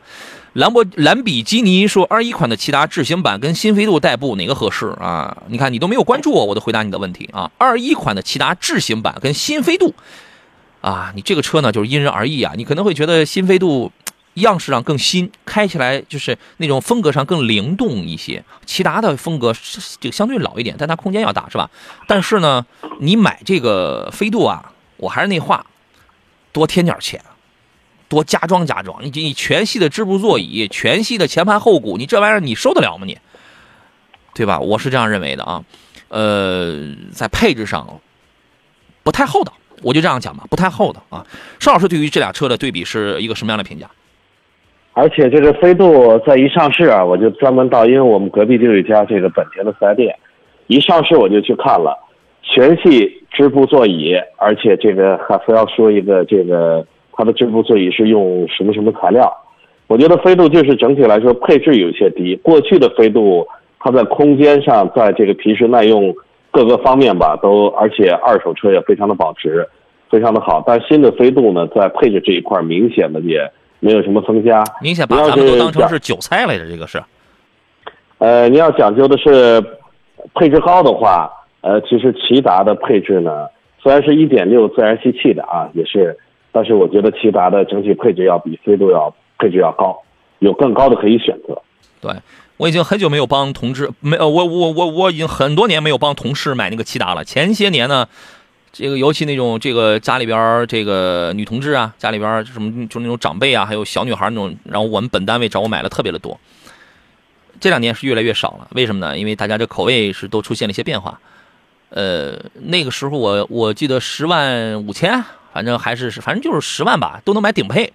[0.54, 5.44] 兰博兰比基尼说二一款的骐达智行版跟新飞度代步哪个合适啊？
[5.48, 7.50] 你看你都没有关注我，我都回答你的问题啊。
[7.58, 9.94] 二一款的骐达智行版跟新飞度。
[10.82, 12.54] 啊，你这个车呢，就是因人而异啊。
[12.58, 13.92] 你可能会觉得新飞度
[14.36, 18.44] 样式上更新，开起来就是那种风格上更灵动一些。
[18.66, 19.54] 骐达的风格
[20.02, 21.70] 这个相对老一点，但它空间要大，是吧？
[22.08, 22.66] 但是呢，
[23.00, 25.66] 你买这个飞度啊，我还是那话，
[26.52, 27.22] 多添点钱，
[28.12, 29.04] 多加装加装。
[29.04, 33.06] 你你全系的织布座椅，全系的前排后鼓，你这玩意儿你受得了吗？
[33.08, 33.17] 你，
[34.36, 34.60] 对吧？
[34.60, 35.63] 我是这样认为的啊。
[36.10, 38.00] 呃，在配置上
[39.02, 39.54] 不太厚道。
[39.84, 41.26] 我就这样讲吧，不太厚道啊。
[41.60, 43.89] 邵老师对于这俩车的对比是一个什么样的评价？
[44.93, 50.15] 而且这个飞度在一上市啊，我就专门到，因为我们隔壁就有一家这个本田的四 S 店，
[50.67, 51.97] 一上市我就去看了，
[52.43, 59.32] 全系织布座椅，而且这个还非要说一个这个它的织布座椅是用什么什么材料。
[59.88, 63.47] 我觉得飞度就是整体来说配置有些低，过去的飞度
[63.80, 66.13] 它在空间上，在这个皮实耐用。
[66.54, 69.65] 各个方面吧，都而且二手车也非常的保值，
[70.10, 70.62] 非常的好。
[70.67, 77.02] 但新的飞度呢，在配置这一块明显的也没有什么增加，明显把咱们都当成是韭菜来着，这个是。
[78.17, 79.63] 呃，你要讲究的是
[80.36, 83.47] 配置高的话，呃，其实骐达的配置呢，
[83.82, 86.17] 虽然是一点六自然吸气的啊，也是，
[86.52, 90.02] 但是我觉得骐达的整体配置要比飞度要配置要高，
[90.40, 91.62] 有更高的可以选择。
[92.00, 92.14] 对。
[92.58, 97.26] 我已经很久没有帮同志没呃，我我我我已经很多年没有帮同事买那个骐达了。
[97.26, 98.08] 前些年呢，
[98.72, 106.40] 这个尤其那种这个家里边这个女同志啊，家里边什么就那种长辈啊，还有小女孩那种，然后我们本单位找我买了特别的多。
[107.60, 109.18] 这两年是越来越少了，为什么呢？
[109.18, 111.20] 因为大家这口味是都出现了一些变化。
[111.90, 117.94] 呃，那个时候我我记得十万五千，反正还是反正就是十万吧，都能买顶配，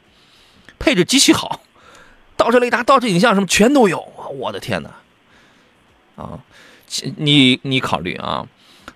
[0.79, 1.61] 配置极其好。
[2.37, 3.99] 倒车雷达、倒车影像什么全都有，
[4.39, 4.91] 我的天哪！
[6.17, 6.41] 啊，
[7.17, 8.47] 你你考虑啊？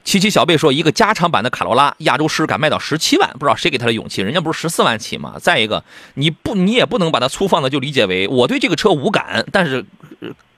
[0.04, 4.22] 七七小贝说，一个加长版的卡罗拉亚洲狮敢卖到十七万，不知道谁给他的勇气？
[4.22, 5.36] 人家不是十四万起吗？
[5.40, 9.84] 再一个，你不你也不能把它粗放的就理解为我对这个车无感，但是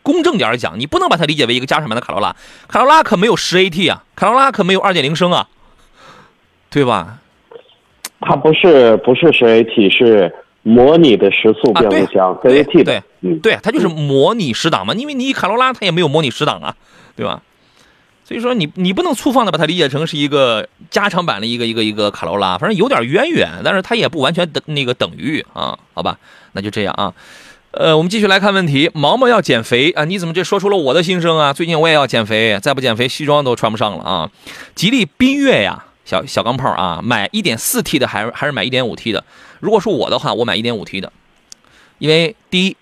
[0.02, 2.34] 公正点讲，你不能把它理解为一个加长版的卡罗拉。
[2.68, 5.48] 卡罗拉可没有十 AT 啊，卡罗拉可没有二点零升啊，
[6.70, 7.18] 对吧？
[8.22, 10.34] 它不是不是十 AT 是。
[10.64, 16.76] 模拟的时速变速箱，CVT 的，嗯，对，它就是模拟十档嘛，因为你卡罗拉它也没有模拟十档啊，
[17.16, 17.42] 对吧？
[18.24, 26.16] 所以说你你不能粗放的把它理解成是一个加长版的一个一个一个卡罗拉，反正有点渊源，但是它也不完全等那个等于啊，好吧，
[26.52, 27.12] 那就这样啊。
[27.72, 31.52] 呃，我们继续来看问题，毛毛要减肥啊，你怎么这说出了我的心声啊？
[31.52, 34.30] 最近我也要减肥，再不减肥西装都穿不上了啊。
[34.76, 39.24] 吉利缤越呀，小小钢炮啊，买一点四 T 的还是还是买一点五 T 的？
[39.60, 41.12] 如果是我的话，我买一点五 T 的，
[41.98, 42.76] 因为第一，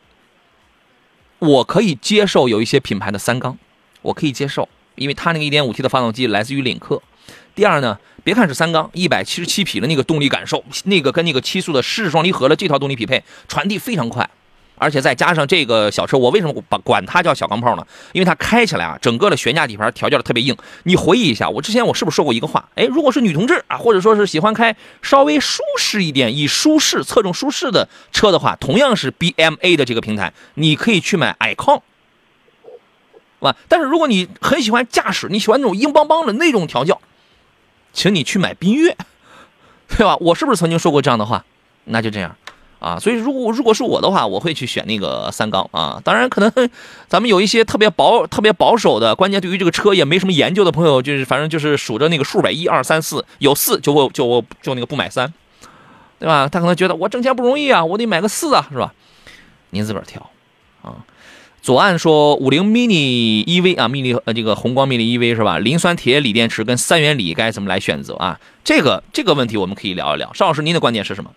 [1.39, 3.59] 我可以接受有一些品牌的三缸，
[4.03, 7.03] 我可以接受，因为它那个 1.5T 的发动机来自于领克。
[7.55, 14.29] 第二呢，别看是三缸，一百七十七匹的那个动力感受，那个跟那个七速的湿式双离合的这套动力匹配，传递非常快。
[14.81, 17.87] 而且再加上这个小车，我为什么把管它叫小钢炮呢？
[18.13, 20.57] 因为它开起来啊，整个的悬架底盘调教的特别硬。
[20.85, 22.67] 你回忆一下，我之前我是不是说过一个话？
[22.77, 31.83] 哎，如果是女同志啊，或者说是喜欢开稍微舒适一点、以舒适侧重舒适的车的话，同样是 BMA 的这个平台，你可以去买 icon，
[33.39, 33.55] 吧？
[33.69, 36.99] 但是如果你很喜欢驾驶，你喜欢那种硬邦邦的那种调教，
[37.93, 38.97] 请你去买缤越，
[39.89, 40.17] 对吧？
[40.17, 41.45] 我是不是曾经说过这样的话？
[41.85, 42.35] 那就这样。
[42.81, 46.01] 啊，所以如果如果是我的话，我会去选那个三缸啊。
[46.03, 46.71] 当然，可能
[47.07, 55.33] 咱们有一些特别保、特别保守的，关键对于这个车也没什么研究的朋友，就是反正就是数着那个数呗，一二三四，有四就我就我就那个不买三，
[56.19, 56.49] 对吧？
[56.49, 58.95] 他可能觉得我挣钱不容易啊，我得买个四啊，是吧？
[59.71, 60.31] 您自个儿挑
[60.83, 61.05] 啊。
[61.63, 65.59] 左岸说五菱 mini EV 啊，mini 呃这个红光 mini EV 是吧？
[65.59, 68.41] 磷酸铁锂电池跟三元锂该怎么来选择啊？
[68.65, 70.33] 这个这个问题我们可以聊一聊。
[70.33, 71.31] 邵老师，您的观点是什么？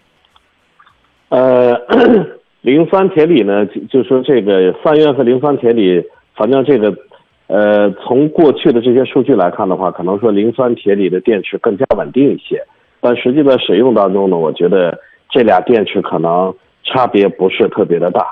[1.30, 1.74] 呃，
[2.62, 6.04] 磷酸铁锂呢，就就说这个三元和磷酸铁锂，
[6.36, 6.96] 反正这个，
[7.48, 12.64] 呃，从过去的这些数据来看的话，可能说磷酸铁锂的电池更加稳定一些，
[13.02, 14.98] 但实际在使用当中呢，我觉得
[15.30, 18.26] 这俩电池可能差别不是特别的大。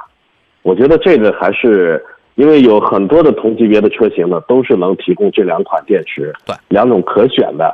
[0.62, 2.02] 我觉得这个还是
[2.36, 7.74] 因为有很多的同级别的车型呢，都是能提供这两款电池，对，两种可选的。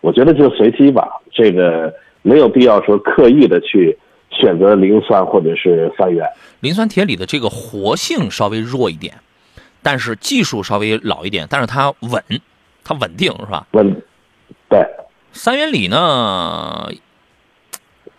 [0.00, 3.96] 我觉得就随机吧，这个没有必要说刻意的去。
[4.38, 6.28] 选择磷酸或者是三元，
[6.60, 9.14] 磷酸铁锂的这个活性稍微弱一点，
[9.82, 12.22] 但是技术稍微老一点，但是它稳，
[12.82, 13.66] 它稳定是吧？
[13.72, 14.02] 稳，
[14.68, 14.84] 对。
[15.32, 16.90] 三元锂呢，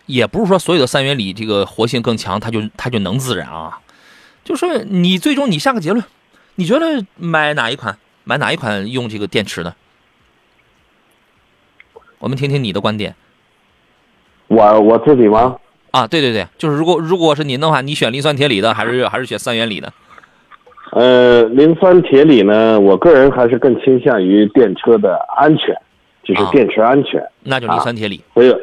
[0.06, 3.80] 也不是说所有的三元锂这个活性更强，它就它就能自燃啊。
[4.44, 6.04] 就是你最终你下个结论，
[6.56, 7.98] 你觉得买哪一款？
[8.28, 9.76] 买哪一款用这个电池呢？
[12.18, 13.16] 我们听听你的观点。
[14.48, 15.58] 我我自己吗？
[15.96, 19.94] 啊，对对对，就是如果如果是您的话，你选磷酸铁锂的，还是还是选三元锂的？
[20.92, 25.74] 呃，磷酸铁锂呢，我个人还是更倾向于电车的安全，
[26.24, 27.26] 就是电池安全。
[27.44, 28.22] 那就磷酸铁锂。
[28.34, 28.54] 所以，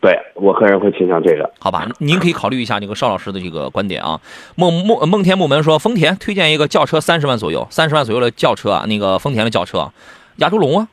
[0.00, 1.50] 对我个人会倾向这个。
[1.58, 4.18] 好吧，您可以考虑一下那个邵老师的这个观点啊。
[4.56, 9.90] 梦梦梦天木门说，丰田推荐一个轿车三十万左右，三十万左右的轿车啊，那个丰田的轿车，
[10.36, 10.88] 亚洲龙啊，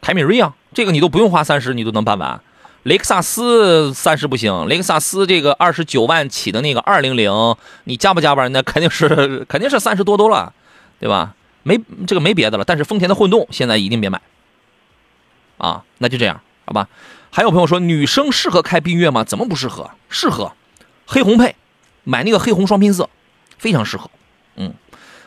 [0.00, 2.40] 凯美瑞啊，这个你都不用花三十，你都能办完。
[2.84, 8.50] 雷克萨斯三十不行，雷克萨斯这个二十九万起的那个二零零，你加不加班？
[8.50, 10.52] 那肯定是 肯定是三十多多了，
[10.98, 11.34] 对吧？
[11.62, 12.64] 没这个没别的了。
[12.64, 14.20] 但是丰田的混动现在一定别买
[15.58, 16.88] 啊，那就这样，好吧？
[17.30, 19.22] 还有朋友说，女生适合开缤越吗？
[19.22, 19.90] 怎么不适合？
[20.08, 20.52] 适合，
[21.06, 21.54] 黑红配，
[22.02, 23.08] 买那个黑红双拼色，
[23.58, 24.10] 非常适合，
[24.56, 24.74] 嗯。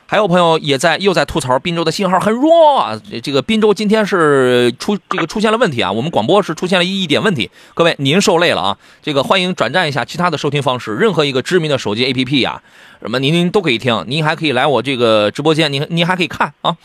[0.08, 12.62] 还有朋友也在又在吐槽滨州的信号很弱啊，这个滨州今天是出这个出现了问题啊，我们广播是出现了一点问题，各位您受累了啊，这个欢迎转战一下其他的收听方式，任何一个知名的手机 APP 呀，
[13.02, 16.78] 什么您您都可以听，您还可以来我这个直播间，您您还可以看啊，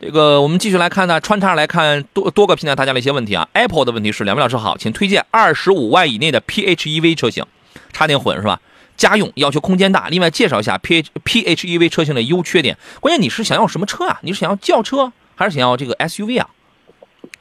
[0.00, 7.44] 这个我们继续来看呢，穿插来看多多个平台大家的一些问题啊，Apple 的问题是两位老师好，请推荐二十五万以内的 PHEV 车型，
[7.92, 8.60] 插电混是吧？
[8.96, 12.76] 家用要求空间大，另外介绍一下 P H P H E V 车型的优缺点。
[13.00, 14.18] 关键你是想要什么车啊？
[14.22, 16.48] 你是想要轿车还是想要这个 S U V 啊？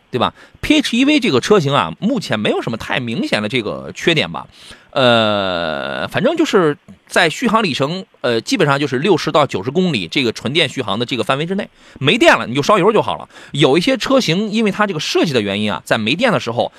[0.09, 4.45] 对吧？P H E V 这个车型啊，目前没有什么太明显的这个缺点吧？
[4.89, 11.69] 呃，反正就是在续航里程，呃，基本上就是六十到九十公里这个纯电续航的这个范围之内。
[11.97, 13.29] 没电了你就烧油就好了。
[13.51, 16.71] 有一些车型因为它这个设计的原因啊，在没电的时候。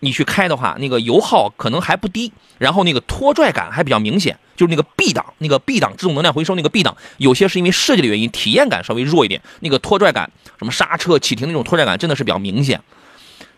[0.00, 12.80] 你去开的话，那个油耗可能还不低，然后那个拖拽感还比较明显，就是那个 B 档，那个 B 档自动能量回收那个 B 档，有些是因为设计的原因，体验感稍微弱一点，那个拖拽感，什么刹车启停那种拖拽感真的是比较明显。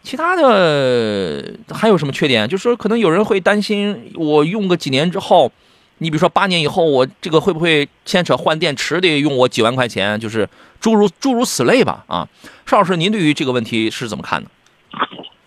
[0.03, 2.49] 其他的还有什么缺点？
[2.49, 5.53] 就是说可能有人会担心，我用个几年之后，
[5.99, 10.19] 你比如说八年以后，我这个会不会牵扯换电池得用我几万块钱？
[10.19, 10.49] 就是
[10.81, 12.03] 诸如诸如此类吧。
[12.07, 12.27] 啊，
[12.65, 14.49] 邵老师，您对于这个问题是怎么看的？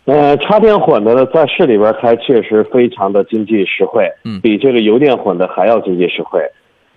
[0.05, 6.41] 呃，插电混的呢在市里边开确实非常的经济实惠，嗯，比这个油电混的还要经济实惠。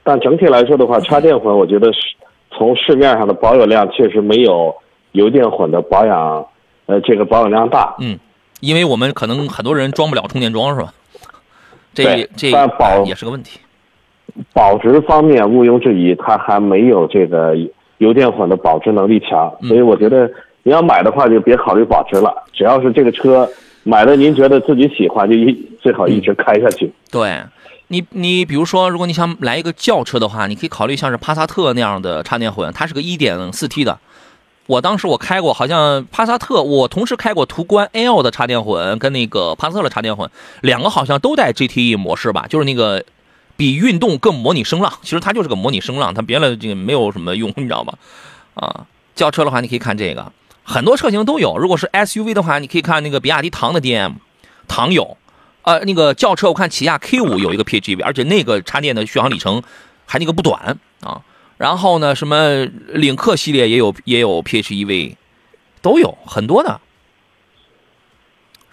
[0.02, 2.00] 但整体来说的话，插电混我觉得是
[2.50, 4.74] 从市面上的保有量确实没有
[5.12, 6.44] 油电混的保养，
[6.86, 7.94] 呃，这个保有量大。
[8.00, 8.18] 嗯，
[8.60, 10.92] 因为我们可能很多人装不了充电桩，是吧？
[11.94, 13.60] 这这保也是个问题。
[14.52, 17.56] 保值方面毋庸置疑，它还没有这个
[17.98, 20.28] 油电混的保值能力强，所以我觉得。
[20.66, 22.42] 你要买的话，就别考虑保值了。
[22.52, 23.48] 只要是这个车
[23.84, 26.92] 买的，您觉得自己喜欢，就一最好一直开下去。
[27.08, 27.40] 对，
[27.86, 33.96] 你你比如说，如果你想来一个轿车的话，你可以考虑像是帕萨特那样的插电混，它是个 1.4T 的，
[34.66, 40.28] 我当时我开过，好像帕萨特，我同时开过途观 L 的插电混跟那个帕萨特的插电混，
[40.62, 43.04] 两个好像都带 GTE 模式吧，就是那个
[43.56, 44.92] 比运动更模拟声浪。
[45.02, 47.92] 其实它就是个模拟声浪，它别的这个没有什么用，你知道吗？
[48.54, 48.84] 啊，
[49.14, 50.32] 轿车的话你可以看这个，
[50.66, 51.56] 很多车型都有。
[51.56, 54.14] 如果是 SUV 的话，你可以看那个比亚迪唐的 DM，
[54.66, 55.16] 唐有。
[55.62, 59.62] 呃，那个轿车我看起亚 K 五有一个 PHEV，而且那个插电的续航里程
[60.04, 61.22] 还那个不短啊。
[61.56, 65.16] 然后呢，什么领克系列也有也有 PHEV，
[65.82, 66.80] 都有很多的，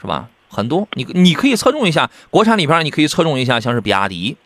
[0.01, 0.29] 是吧？
[0.49, 4.37] 很多，你你可以侧重一下国产里边，你可以侧重一下，像是比亚迪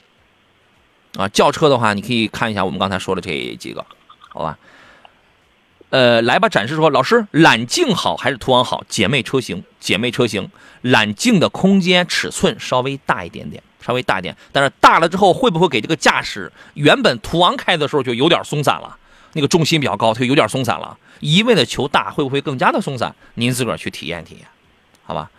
[1.18, 1.28] 啊。
[1.28, 3.86] 轿车的话，你可以看一下我们刚才说的这几个，
[4.30, 4.58] 好吧？
[5.90, 8.84] 呃，来吧，展示说，老师，揽境好还是途昂好？
[8.90, 10.50] 姐妹车型，姐妹车型，
[10.82, 18.98] 揽境的空间尺寸稍微大一点点，稍微大一点，但是大了之后会不会给这个驾驶原本途昂开的时候就有点松散了？
[19.32, 20.98] 那个重心比较高，它就有点松散了。
[21.22, 23.16] 一味的求大，会不会更加的松散？
[23.36, 24.46] 您自个儿去体验体验，
[25.06, 25.32] 好吧？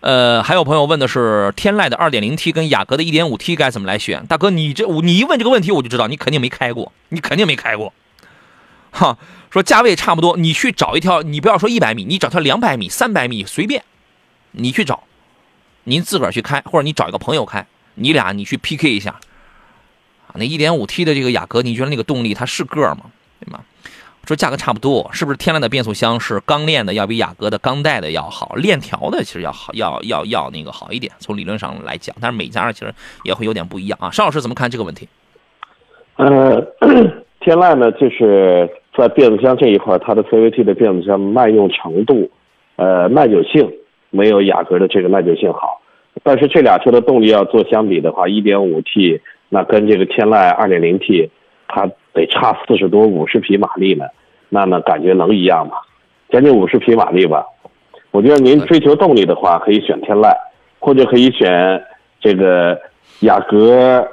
[0.00, 4.26] 呃，还有朋友问的是天籁的 2.0T 跟雅阁的 1.5T 该怎么来选？
[4.26, 7.92] 大哥，你这你一问这个问题，我就知道你肯定没开过，你肯定没开过，
[8.90, 9.16] 哈。
[9.52, 13.84] 说价位差不多，你去找一条，你不要说一百米，你找条两百米、三百米随便，
[14.52, 15.02] 你去找，
[15.84, 19.10] 您自个儿去开，或者你找一个朋友开，你俩你去 PK 一下，
[20.26, 23.10] 啊，那一点五 T 的这个雅阁，你觉得那个动力它是个吗？
[23.38, 23.60] 对吗？
[24.26, 32.94] 说价格差不多，是不是天籁的变速箱是钢链的要比雅阁的钢带的要好，链条的其实要好，要要要那个好一点，从理论上来讲，但是每家其实
[33.24, 34.10] 也会有点不一样啊。
[34.10, 35.06] 邵老师怎么看这个问题？
[36.16, 36.58] 呃，
[37.40, 42.30] 天籁呢，就是在变速箱这一块，它的 CVT 的变速箱耐用程度，
[42.76, 43.72] 呃，耐久性
[44.10, 45.80] 没有雅阁的这个耐久性好。
[46.22, 51.30] 但是这俩车的动力要做相比的话，1.5T 那跟这个天籁 2.0T，
[51.68, 54.04] 它得差四十多五十匹马力呢。
[54.50, 55.74] 那呢，感觉能一样吗？
[56.28, 57.46] 将近五十匹马力吧。
[58.10, 60.30] 我觉得您追求动力的话，可以选天籁，
[60.78, 61.82] 或者可以选
[62.20, 62.78] 这个
[63.20, 64.06] 雅阁。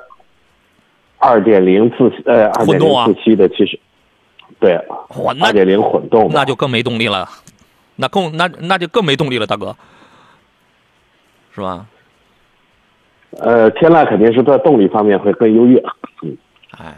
[1.22, 3.78] 二点零自呃，二点零自吸的其实，
[4.60, 4.74] 对，
[5.42, 7.28] 二点零混动那就更没动力了，
[7.96, 9.76] 那更那那就更没动力了，大哥，
[11.56, 11.86] 是吧？
[13.40, 15.80] 呃，天籁肯定是在动力方面会更优越，
[16.24, 16.36] 嗯，
[16.78, 16.96] 哎，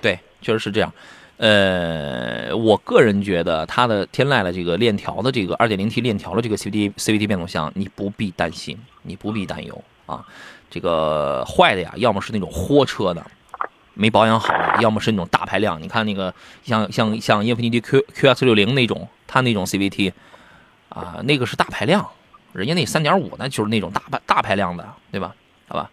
[0.00, 0.92] 对，确实是这样。
[1.36, 10.24] 呃，我个人觉得它的天籁的这个链条的这个二点零 T 链条的这个 CVT CVT 变速箱，你不必担心，你不必担忧啊。
[10.70, 13.24] 这个坏的呀，要么是那种货车的，
[13.94, 15.80] 没保养好；要么是那种大排量。
[15.80, 16.34] 你看那个
[16.64, 20.12] 像像像英菲尼迪 Q Q S 六零那种，它那种 CVT
[20.88, 22.06] 啊，那个是大排量，
[22.52, 25.34] 人家那三点五那就是那种大排大排量的，对吧？
[25.68, 25.90] 好吧。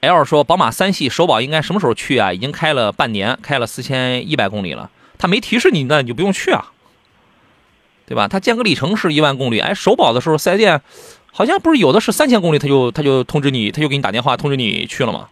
[0.00, 2.32] L 说，宝马三系首保应该什么时候去啊？
[2.32, 6.72] 已经开了半年，开了四千一百公里了，他没提示你，那你就不用去啊，
[8.06, 8.28] 对吧？
[8.28, 10.82] 他间隔里程是一万公里，哎，首保的时候四 S 店。
[11.36, 15.28] 好像不是有的是三千公里，他就他就通知你，他就给你打电话通知你去了吗？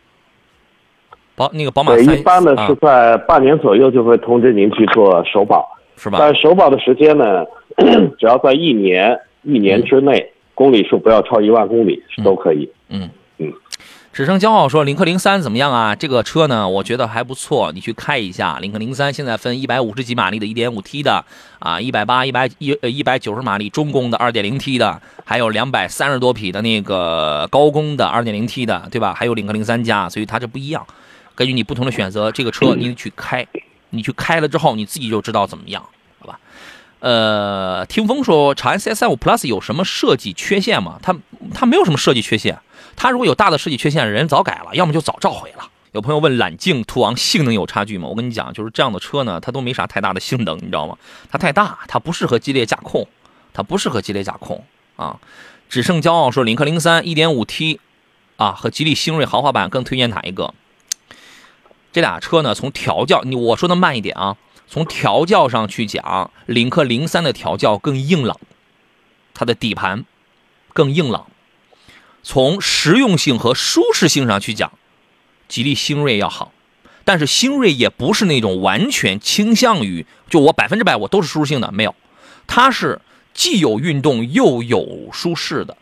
[1.42, 5.66] 宝那个宝马三一般呢是在半年左右就会通知您去做首保，
[5.96, 6.18] 是吧？
[6.20, 7.44] 但首保的时间呢，
[8.18, 12.70] 只要在一年一年之内，公里数不要超一万公里是都可以。
[12.88, 13.52] 嗯嗯。
[14.12, 15.94] 只剩骄傲说领克零三怎么样啊？
[15.94, 18.58] 这个车呢，我觉得还不错，你去开一下。
[18.60, 21.24] 领克零三现在分一百五十几马力的 1.5T 的，
[21.58, 29.14] 啊，一百八、一百一呃一百九十马力中功的 2.0T 的，还有两百三十多匹的那个高功的 2.0T 的，对吧？
[29.16, 30.86] 还有领克零三加，所以它这不一样。
[31.34, 33.46] 根据你不同的选择，这个车你去开，
[33.90, 35.84] 你去开了之后，你自己就知道怎么样，
[36.18, 36.38] 好吧？
[37.00, 41.00] 呃，听风说长安 CS5 Plus 有什么设计缺陷吗？
[41.02, 41.16] 它
[41.52, 42.58] 它没有什么设计缺陷。
[42.94, 45.68] 它如果有大的设计缺陷，人早改了，要么就早召回了。
[45.92, 48.06] 有朋友问揽境、途昂性能有差距吗？
[48.08, 50.96] 我跟你讲，就是这样的车呢，它都没啥太大的性能，你知道吗？
[51.30, 53.06] 它太大，它不适合激烈驾控，
[53.52, 54.64] 它不适合激烈驾控
[54.96, 55.18] 啊。
[55.68, 57.78] 只剩骄傲说，领克零三 1.5T
[58.36, 60.54] 啊和吉利星瑞豪华版更推荐哪一个？
[61.92, 64.36] 这俩车呢，从调教，你我说的慢一点啊，
[64.66, 68.40] 从调教上去讲，领克零三的调教更硬朗，
[69.34, 70.04] 它的底盘
[70.72, 71.26] 更硬朗。
[72.22, 74.72] 从实用性和舒适性上去讲，
[75.48, 76.52] 吉利星瑞要好，
[77.04, 81.94] 但是星瑞也不是那种完全倾向于就我百分之百我都是舒适性的，没有，
[82.46, 83.00] 它是
[83.34, 85.76] 既有运动又有舒适的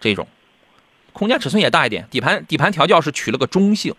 [0.00, 0.28] 这种，
[1.12, 3.94] 空间尺寸也大一点，底盘底盘调教是取了个中性，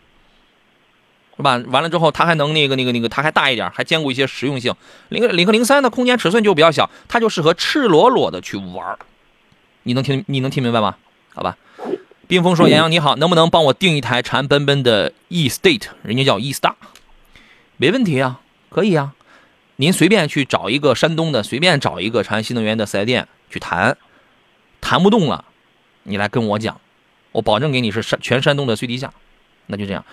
[1.38, 1.62] 是吧？
[1.68, 4.74] 完了之后它还能那个那个那个它还大一点，还兼顾一些实用性。
[5.10, 8.98] 领克领克零三的空间尺寸就比较小，它就适合赤裸裸的去玩
[9.84, 10.96] 你能听你能听明白吗？
[11.34, 11.58] 好吧，
[12.28, 15.88] 冰峰说：“杨洋你好，能不能帮我订一台长安奔奔的 E State？
[16.02, 16.74] 人家叫 E Star，
[17.78, 19.14] 没问题啊，可以啊。
[19.76, 23.98] 您随便去找一个山东的，随便找一个长安新能源的四 S 店去谈，
[24.80, 25.44] 谈不动了，
[26.04, 26.80] 你来跟我讲，
[27.34, 29.12] 我保证给你是山全山东的最低价，
[29.68, 30.06] 那就这样。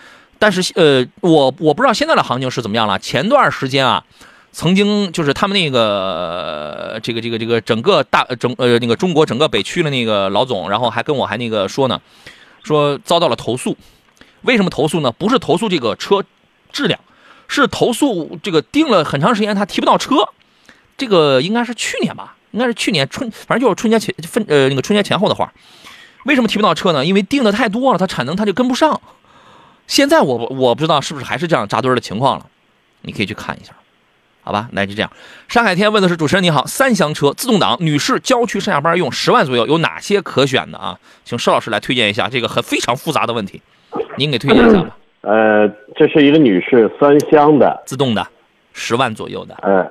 [0.43, 2.99] 但是呃，我我不知道现在的行情是怎么样了。
[2.99, 4.03] 前段时间啊，
[4.51, 12.01] 曾经就是他们那个这个这个这个整个大整呃那个中国整个北区的那个老总，然后还跟我还那个说呢，
[12.65, 13.77] 说遭到了投诉。
[14.41, 15.13] 为什么投诉呢？
[15.13, 16.25] 不是投诉这个车
[16.73, 16.99] 质量，
[17.47, 20.29] 是投诉这个订了很长时间他提不到车。
[20.99, 25.53] 这个应该是去年吧，应该是去年春，反正就是春节前分呃那个春节前后的话。
[26.25, 27.07] 为什么提不到车呢？
[27.07, 29.01] 因为订的太多了，它产能它就跟不上。
[29.93, 32.47] 现在我我不知道是不是还是这样扎堆儿的情况了，
[33.03, 33.75] 你可以去看一下，
[34.43, 34.67] 好吧？
[34.73, 35.13] 那就这样。
[35.49, 40.99] 山海天问的是主持人你好，三厢车自动挡，女士郊区上下班用，十万左右有哪些可选的啊？
[41.27, 43.61] 请邵老师来推荐一下这个很非常复杂的问题，
[44.17, 44.97] 您给推荐一下吧。
[45.21, 48.27] 呃，这是一个女士三厢的，自动的，
[48.73, 49.87] 十万左右的，呃，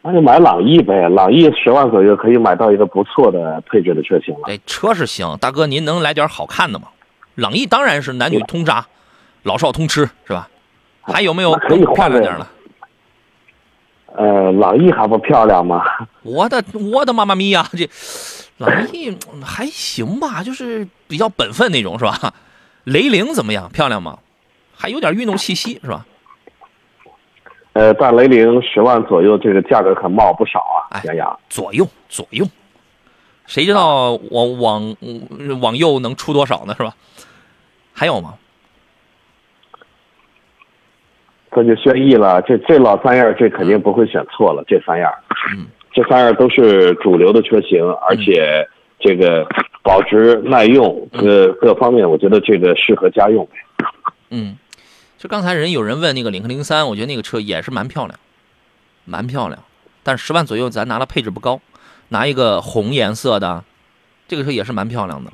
[0.00, 4.40] 那就买朗逸呗，朗逸十万左右可以买到一个不错的配置的车型了。
[4.46, 6.88] 哎，车是行，大哥您能来点好看的吗？
[7.34, 8.86] 朗逸当然是男女通杀，
[9.42, 10.48] 老少通吃是吧？
[11.02, 12.46] 还有没有可以更漂换个亮点的？
[14.16, 15.82] 呃，朗逸还不漂亮吗？
[16.22, 16.62] 我的
[16.92, 17.88] 我的妈妈咪呀，这
[18.58, 22.32] 朗逸嗯还行吧，就是比较本分那种是吧？
[22.84, 23.68] 雷凌怎么样？
[23.70, 24.18] 漂亮吗？
[24.76, 26.06] 还有点运动气息是吧？
[27.72, 31.40] 呃，但雷凌十万左右，这个价格可冒不少啊哎，杨洋。
[31.50, 32.46] 左右左右，
[33.46, 36.74] 谁知道往往嗯往右能出多少呢？
[36.78, 36.94] 是吧？
[37.94, 38.34] 还有吗？
[41.52, 44.64] 这就轩逸了，这这老三样，这肯定不会选错了。
[44.66, 45.08] 这三样，
[45.56, 48.68] 嗯，这三样都是主流的车型，而且
[48.98, 49.46] 这个
[49.80, 53.48] 保值耐用各各方面，我觉得这个适合家用。
[54.30, 54.58] 嗯，
[55.16, 58.18] 就刚才人有人问那个领克零三，我觉得那个车也是蛮漂亮，
[59.04, 59.62] 蛮漂亮，
[60.02, 61.60] 但是十万左右咱拿了配置不高，
[62.08, 63.62] 拿一个红颜色的，
[64.26, 65.30] 这个车也是蛮漂亮的。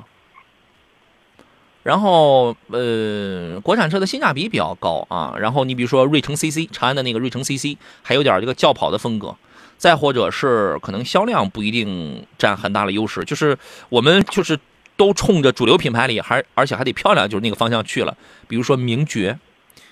[1.83, 5.35] 然后呃，国产车的性价比比较高啊。
[5.39, 9.35] 然后你比如说瑞城 CC，长安的那个瑞城 CC，还有点这个轿跑的风格。
[9.77, 13.57] 再或者是可能销量不一定占很大的优势，就是
[13.89, 14.59] 我们就是
[14.95, 18.15] 都冲着主流品牌里还而且还得漂亮，就是那个方向去了。
[18.47, 19.39] 比如说名爵，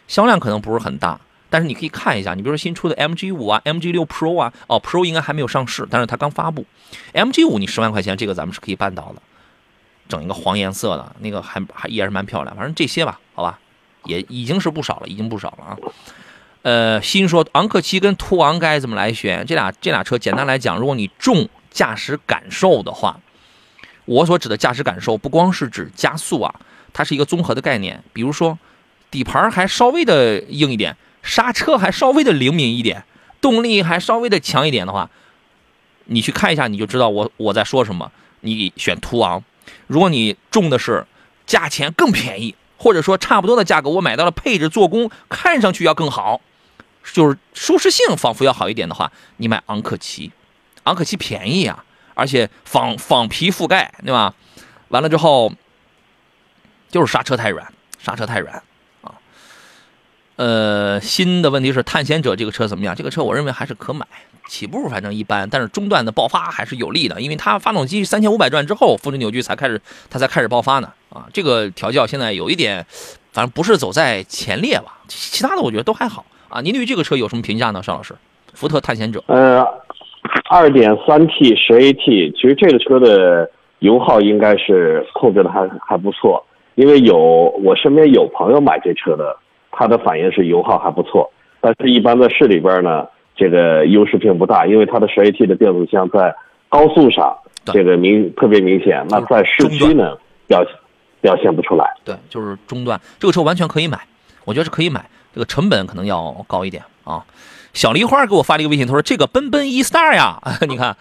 [0.08, 1.20] 销量可能不是很大，
[1.50, 6.64] 但是你可以看一下，你比如说新出的 MG 五啊、MG 六 Pro 啊，哦 Pro 应该还没有上市，但是它刚发布。
[7.14, 9.22] MG 五你十万块钱，这个咱们是可以办到的，
[10.10, 12.54] 整一个黄颜色的那个还还也是蛮漂亮。
[12.58, 13.58] 反正这些吧，好吧，
[14.04, 15.78] 也已经是不少了，已经不少了啊。
[16.64, 19.46] 呃，新说昂克旗跟途昂该怎么来选？
[19.46, 23.18] 这俩这俩车简单来讲，如果你重驾驶感受的话，
[24.04, 26.54] 我所指的驾驶感受不光是指加速啊，
[26.92, 28.04] 它是一个综合的概念。
[28.12, 28.58] 比如说，
[29.10, 33.06] 底盘还稍微的硬一点，刹车还稍微的灵敏一点，
[33.40, 35.10] 动力还稍微的强一点的话，
[36.06, 38.12] 你去看一下你就知道我我在说什么。
[38.42, 39.44] 你选途昂，
[39.88, 41.06] 如果你中的是
[41.46, 46.42] 价钱更便宜，或者说差不多的价格，我买到了配置、做工看上去要更好，
[47.14, 50.32] 就是舒适性仿佛要好一点的话，你买昂克旗，
[50.84, 54.34] 昂克旗便宜啊，而且仿仿皮覆盖，对吧？
[54.90, 55.52] 完了之后，
[56.90, 58.64] 就是刹车太软，刹车太软。
[60.40, 62.96] 呃，新的问题是探险者这个车怎么样？
[62.96, 64.08] 这个车我认为还是可买，
[64.48, 70.90] 起步反正一般，但是中段的爆发还是有利的，因为它发动机三千五百转之后，峰值扭矩才开始，它才开始爆发呢。
[71.10, 72.86] 啊，这个调教现在有一点，
[73.34, 76.62] 反正不是走在前列吧，其他的我觉得都还好啊。
[76.62, 78.16] 您对于这个车有什么评价呢，邵老师？
[78.54, 79.62] 福特探险者，呃，
[80.50, 86.42] 二点三 T 十 AT，其实这个车的油耗应该是控制的还还不错，
[86.76, 87.18] 因为有
[87.62, 89.36] 我身边有朋友买这车的，
[89.72, 96.36] 他的反应是油耗还不错，但是一般在市里边呢，这个优势并不大，因为它的十 AT 的变速箱在
[96.68, 100.18] 高速上这个明特别明显，那在市区呢
[100.48, 100.66] 表
[101.22, 101.86] 表现不出来。
[102.04, 104.00] 对，就是中段，这个车完全可以买，
[104.46, 107.24] 我觉得是可以买，这个成本可能要高一点啊。
[107.74, 110.98] 小梨花给我发了一个微信，他说这个奔奔 E Star 呀， 你看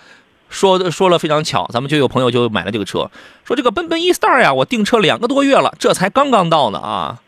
[0.51, 3.11] 说的说了非常巧，咱们就有朋友就买了这个车，
[3.45, 7.19] 说这个奔奔 E Star 呀，我订车两个多月了，这才刚刚到呢啊，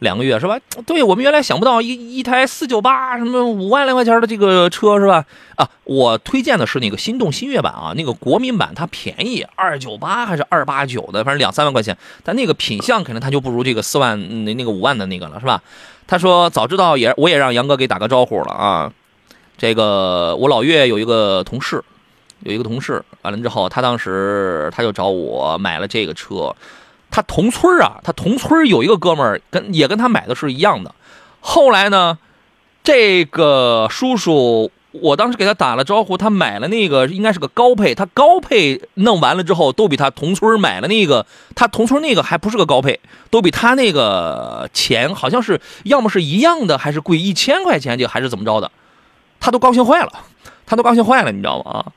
[0.00, 0.58] 两个月是吧？
[0.84, 5.24] 对我们原来想不到一一台四九八什么五万来块钱的这个车是吧？
[5.56, 15.62] 啊，我推荐的是那个心动新悦版啊，那个国民版它便宜二九八还是二八九的，反正两三万块钱，但那个品相可能它就不如这个四万那那个五万的那个了是吧？
[16.06, 18.92] 他说早知道也我也让杨哥给打个招呼了啊。
[19.58, 21.84] 这个我老岳有一个同事，
[22.40, 26.54] 有一个同事，完了之后他当时他就找我买了这个车。
[27.10, 30.94] 他同村啊，他同村有一个哥们儿跟也跟他买的是一样的。
[31.40, 32.18] 后来呢，
[32.84, 43.00] 这个叔叔，我当时给他打了招呼，他买了那个应该是个高配，他高配弄完了之后，都比他同村买了那个，他同村那个还不是个高配，
[43.30, 48.70] 都比他那个钱好像是要么是一样的，还是贵一千块钱，就还是怎么着的，
[49.40, 50.12] 他都高兴坏了，
[50.66, 51.70] 他都高兴坏了，你知道吗？
[51.70, 51.92] 啊。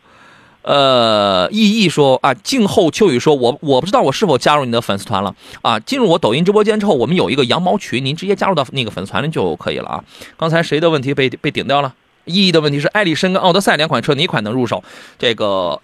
[0.64, 5.78] 呃，意义说啊，静候秋雨说，我我不知道我是否加入你的粉丝团了啊。
[5.80, 10.04] 进入我抖音直播间之后，我们有一个羊毛群，您直接加入到那个粉丝团里就可以了啊。
[10.38, 11.94] 刚才谁的问题被被顶掉了？
[12.26, 14.82] 意义的问题是，艾力绅跟奥德赛两款车哪款能入手？
[15.20, 15.82] 这个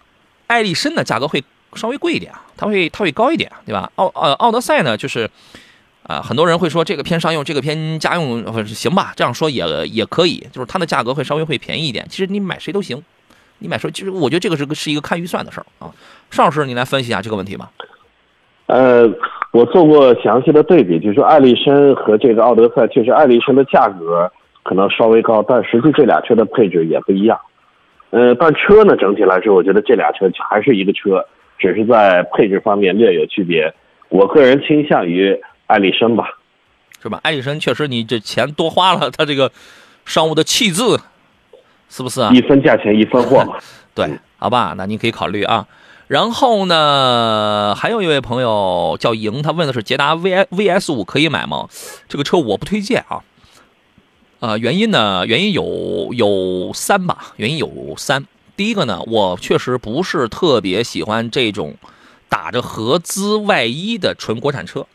[0.47, 1.43] 艾力绅的价格会
[1.75, 3.91] 稍微贵一点啊，它会它会高一点，对吧？
[3.95, 5.29] 奥呃奥德赛呢，就是
[6.03, 9.11] 啊，很多人会说这个偏商用，这个偏家用，行吧？
[9.17, 12.07] 这样说也也可以，就是它的价格会稍微会便宜一点。
[12.09, 13.03] 其实你买谁都行。
[13.59, 15.91] 你买车，其实我觉得这个是个是一个看预算的事儿啊。
[16.31, 17.69] 邵老师，你来分析一下这个问题吧。
[18.67, 19.09] 呃，
[19.51, 24.31] 我做过详细的对比，就是说艾力绅和这个奥德赛，确实艾力绅的价格
[24.63, 27.39] 可能稍微高，但实际这俩车的配置也不一样。
[28.11, 31.25] 呃，但车呢，整体来说，我觉得这俩车还是一个车，
[31.57, 33.73] 只是在配置方面略有区别。
[34.09, 36.25] 我个人倾向于艾力绅吧，
[37.01, 37.19] 是吧？
[37.23, 39.51] 艾力绅确实，你这钱多花了，它这个
[40.05, 40.83] 商务的气质。
[41.89, 42.31] 是不是啊？
[42.33, 43.57] 一分价钱一分货嘛。
[43.93, 45.67] 对，好吧，那您可以考虑啊。
[46.07, 51.67] 然后呢，还有一位朋友叫莹，他问的是捷达 V V S 五可以买吗？
[52.07, 53.21] 这个车我不推荐啊。
[54.39, 58.25] 呃，原因呢，原因有有三吧，原因有三。
[58.55, 61.75] 第一个呢，我确实不是特别喜欢这种
[62.27, 64.87] 打着合资外衣的纯国产车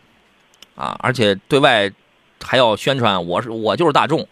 [0.74, 1.92] 啊，而且对外
[2.42, 4.26] 还要宣传我是我就是大众。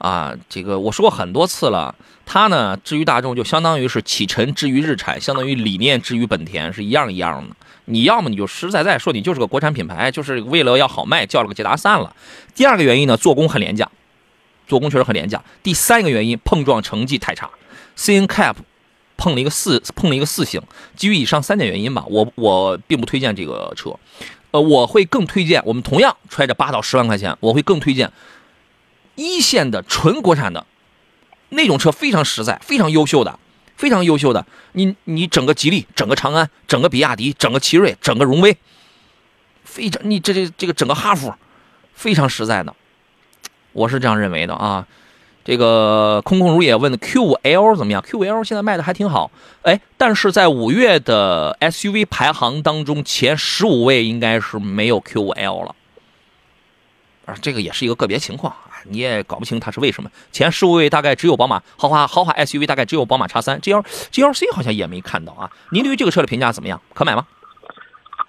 [0.00, 1.94] 啊，这个我说过很多次了，
[2.24, 7.54] 它呢，至于大众就相当于是启辰至于日产，相当于理念至于本田是一样一样的。
[7.84, 12.16] 你要么你就实实在在说你就是个国产品牌，就是为了要好卖叫了个捷达散了。
[12.54, 13.90] 第二个原因呢，做工很廉价，
[14.66, 15.44] 做工确实很廉价。
[15.62, 17.50] 第三个原因，碰撞成绩太差
[17.94, 18.54] ，C N Cap
[19.18, 20.62] 碰了一个四碰了一个四星。
[20.96, 23.94] 基于以上三点原因吧，我我并不推荐这个车，
[24.52, 28.10] 呃，我会更推荐我们同样揣着八到十万块钱，我会更推荐。
[29.20, 30.64] 一线的纯国产的，
[31.50, 33.38] 那种车非常实在，非常优秀的，
[33.76, 34.46] 非常优秀的。
[34.72, 38.56] 你你整个吉利，整个长安，整个比亚迪，整个奇瑞，整个荣威，
[39.64, 41.34] 非常你这这这个整个哈弗，
[41.92, 42.74] 非常实在的，
[43.72, 44.86] 我是这样认为的啊。
[45.42, 49.30] 这个空空如也问的 Q5L 怎么样？Q5L 现在卖的还挺好，
[49.62, 55.74] 哎，但是在五月的 SUV 排行当中，前十五位应该是没有 Q5L 了。
[57.24, 58.69] 啊，这个也是一个个别情况啊。
[58.84, 65.50] 你也搞不清它是为什么，前十五位大概只有宝马豪华豪华 SUV，大概只有宝马叉三，G L G L C 好像也没看到啊。
[65.70, 66.80] 您对于这个车的评价怎么样？
[66.94, 67.26] 可买吗？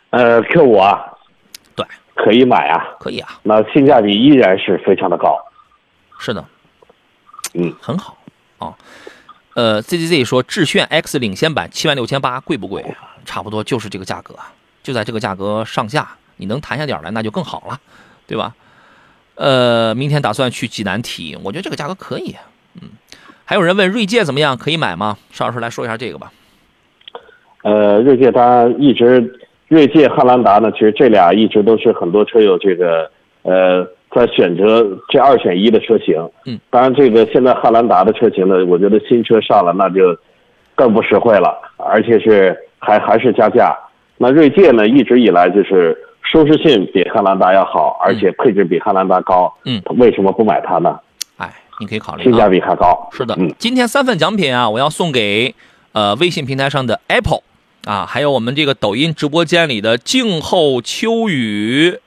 [0.09, 1.05] 呃，Q 五啊，
[1.75, 1.85] 对，
[2.15, 3.39] 可以买啊，可以啊。
[3.43, 5.37] 那性价比依然是非常的高。
[6.19, 6.45] 是的，
[7.53, 8.17] 嗯，很好
[8.57, 8.75] 啊。
[9.53, 12.95] 呃，Z Z Z 说致炫 X 领先版七万六千八贵不贵？
[13.25, 14.35] 差不多就是这个价格，
[14.81, 17.79] 就在这个价格上下，你能谈下点来那就更好了，
[18.25, 18.53] 对吧？
[19.35, 22.35] 呃，明天打算去济南体，我觉得这个价格可以。
[22.79, 22.89] 嗯，
[23.43, 25.17] 还有人问锐界怎么样，可以买吗？
[25.31, 26.31] 邵老师来说一下这个吧。
[27.63, 29.33] 呃，锐界它一直，
[29.67, 33.09] 锐界汉兰达呢，其实这俩一直都是很多车友这个
[33.41, 36.15] 呃在选择这二选一的车型。
[36.45, 40.15] 嗯，当然这个现在汉兰达的车型呢，我觉得新车上了那就
[40.75, 43.75] 更不实惠了，而且是还还是加价。
[44.17, 45.97] 那锐界呢，一直以来就是。
[46.23, 49.53] 舒适性比汉兰达要好，而且配置比汉兰达高。
[49.65, 50.97] 嗯，为什么不买它呢？
[51.37, 53.09] 哎，你可以考虑，性价比还高。
[53.11, 55.53] 是的，嗯，今天三份奖品啊，我要送给
[55.91, 57.41] 呃微信平台上的 Apple
[57.85, 61.99] 啊，还有我们这个抖音直播间里的静候秋雨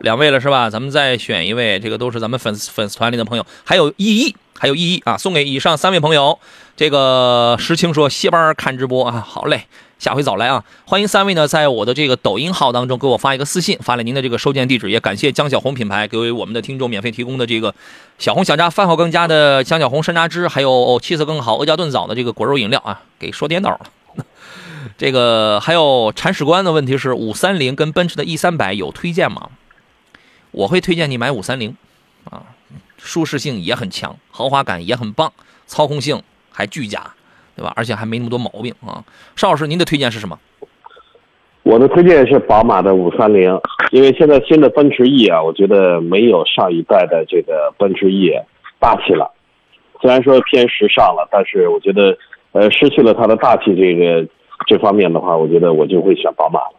[0.00, 0.70] 两位了，是吧？
[0.70, 6.38] 咱们再选一位，这个都是咱们粉丝粉丝团里的朋友，还有意义，还有意义啊，送给以上三位朋友。
[6.76, 9.64] 这个石青说歇班看直播啊，好嘞。
[10.04, 10.62] 下回早来啊！
[10.84, 14.90] 欢迎三位呢，在我的这个抖音号当中给我发一个私信，发来您的这个收件地址。
[14.90, 17.74] 也感谢江小红品牌给我们的听众免费提供的这个
[18.18, 23.80] 小红小扎饭后更佳的江小红山楂汁，还有气色更好阿胶炖枣的这个果肉饮料啊，给说颠倒了。
[24.98, 29.48] 这个还有铲屎官的问题是：五三零跟奔驰的 E 三百有推荐吗？
[30.50, 31.74] 我会推荐你买五三零
[32.24, 32.42] 啊，
[32.98, 35.32] 舒适性也很强，豪华感也很棒，
[35.66, 37.14] 操控性还巨佳。
[37.56, 37.72] 对吧？
[37.76, 39.04] 而且还没那么多毛病啊。
[39.36, 40.38] 邵老师，您的推荐是什么？
[41.62, 43.58] 我的推荐是宝马的五三零，
[43.90, 48.30] 因为现在新的奔驰 E 啊，我觉得没有上一代的这个奔驰 E
[48.78, 49.32] 大气了。
[50.02, 52.18] 虽然说偏时尚了，但是我觉得，
[52.52, 54.28] 呃，失去了它的大气这个
[54.66, 56.76] 这方面的话，我觉得我就会选宝马了。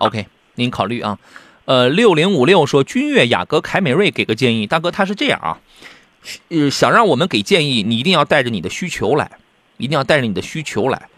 [0.00, 1.18] OK，您考虑啊。
[1.66, 5.60] 呃，六零五六说君越、雅阁、凯美瑞给个建议，大哥他是这样啊。
[6.48, 9.30] 呃，想让我们给建议，你一定要带着你的需求来，
[9.82, 11.08] 一定要带着你的需求来。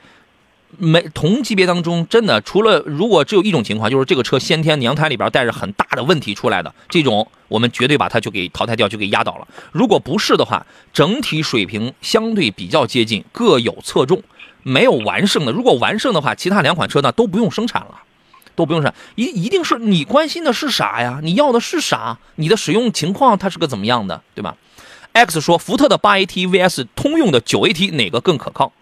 [0.76, 9.46] 没同级别当中，真的除了如果只有一种情况，就是这个车先天娘胎里边带着很大的问题出来的这种，我们绝对把它就给淘汰掉，就给压倒了。
[9.70, 14.20] 如果不是的话，整体水平相对比较接近，各有侧重，
[14.64, 15.52] 没有完胜的。
[15.52, 18.02] 如果完胜的话，其他两款车呢都不用生产了，
[18.56, 18.94] 都不用生产。
[19.14, 21.20] 一一定是你关心的是啥呀？
[21.22, 22.18] 你要的是啥？
[22.34, 24.56] 你的使用情况它是个怎么样的，对吧
[25.14, 28.72] ？X 说，福特的八 AT vs 通用的九 AT 哪个更可靠？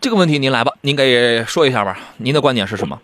[0.00, 3.00] 这个问题您来吧，您给说一下吧，您的观点是什么？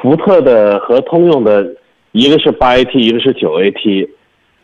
[0.00, 1.76] 福特的和通用的，
[2.10, 4.08] 一个是八 AT，一个是九 AT。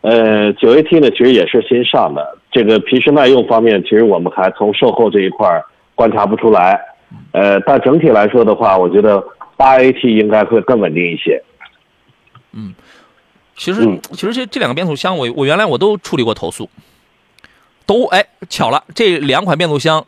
[0.01, 2.37] 呃，九 AT 呢，其实也是新上的。
[2.51, 5.63] 这个皮实耐用方面，其实我们还从售后这一块儿
[5.95, 6.79] 观察不出来。
[7.31, 9.23] 呃，但整体来说的话，我觉得
[9.55, 11.41] 八 AT 应该会更稳定一些。
[13.59, 16.69] 其实，嗯其实这这两个变速箱我，我原来我都处理过投诉，
[17.85, 20.05] 都哎巧了，这两款变速箱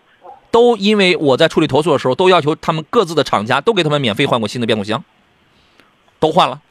[0.49, 5.03] 都因为我在处理投诉的时候，都要求他们各自的厂家都给他们免费换过新的变速箱，
[6.17, 6.61] 都换了。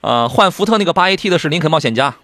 [0.00, 2.16] 呃，换福特那个八 AT 的是林肯冒险家，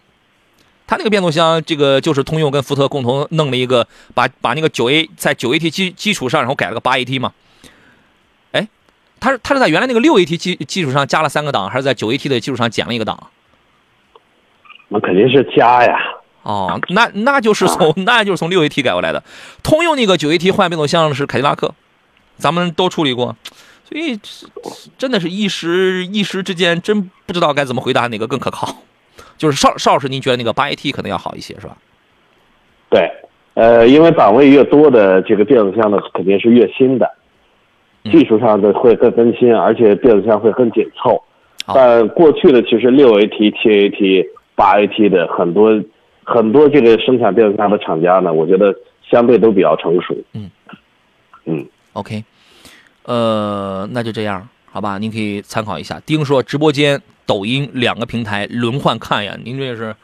[0.88, 7.32] 他那个变速箱这个就是通用跟福特共同弄了一个，把把那个九 A 在九 AT 基基础上，然后改了个八 AT 嘛。
[9.18, 13.28] 哎，它是它是在原来那个六 AT 基基础上加了三个档，还是在九 AT 的基础上减了一个档？
[14.88, 15.98] 那肯定是加呀。
[16.42, 19.22] 哦，那那就是从那就是从六 AT 改过来的。
[19.62, 21.74] 通用那个九 AT 换变速箱是凯迪拉克，
[22.36, 23.36] 咱们都处理过，
[23.84, 24.18] 所以
[24.96, 28.76] 真的是一时一时之间真不知道该怎么回答哪个更可靠。
[29.36, 31.76] 就是邵邵老师，您觉得那个八 AT 可能要好一些是吧？
[32.88, 33.10] 对，
[33.54, 37.17] 呃，因为档位越多的这个变速箱呢，肯定是越新的，嗯
[38.04, 41.22] 技术上的会更更新，而且变速箱会更紧凑。
[41.74, 45.70] 但过去的其实六 AT、七 AT、八 AT 的很多
[46.24, 48.74] 很多这个生产变速箱的厂家呢，我觉得
[49.10, 50.16] 相对都比较成熟。
[50.32, 50.50] 嗯
[51.44, 52.24] 嗯，OK，
[53.04, 54.96] 呃，那就这样，好吧？
[54.98, 56.00] 您可以参考一下。
[56.06, 59.94] 丁说，直播间、抖音两个平台轮换看呀，您这是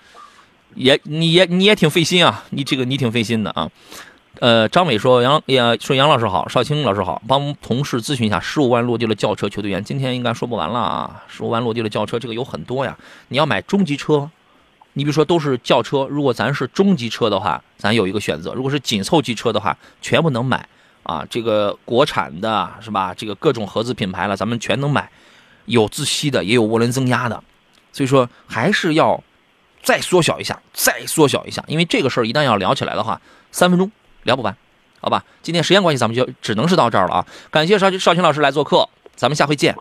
[0.74, 3.70] 也你也你也挺费心啊，你这个你挺费心的啊。
[4.40, 12.96] 呃，张伟说杨也说杨老师好，邵青老师好，帮同事咨询一下，十五万落地的轿车球队员，今天应该说不完了啊，十五万落地的轿车这个有很多呀，
[13.28, 14.30] 你要买中级车。
[14.96, 20.68] 你比如说都是轿车，如果咱是中级车的话，咱有一个选择；如果是紧凑级车的话，全部能买。
[21.02, 23.12] 啊，这个国产的是吧？
[23.12, 25.10] 这个各种合资品牌了，咱们全能买，
[25.66, 27.44] 有自吸的，也有涡轮增压的，
[27.92, 29.22] 所以说还是要
[29.82, 33.20] 再缩小一下，再缩小一下，因为这个事儿一旦要聊起来的话，
[33.52, 33.90] 三分钟
[34.24, 34.54] 聊不完，
[35.00, 35.24] 好吧？
[35.42, 37.26] 今天时间关系，咱们就只能是到这儿了啊！
[37.50, 39.74] 感谢邵邵青老师来做客，咱们下回见。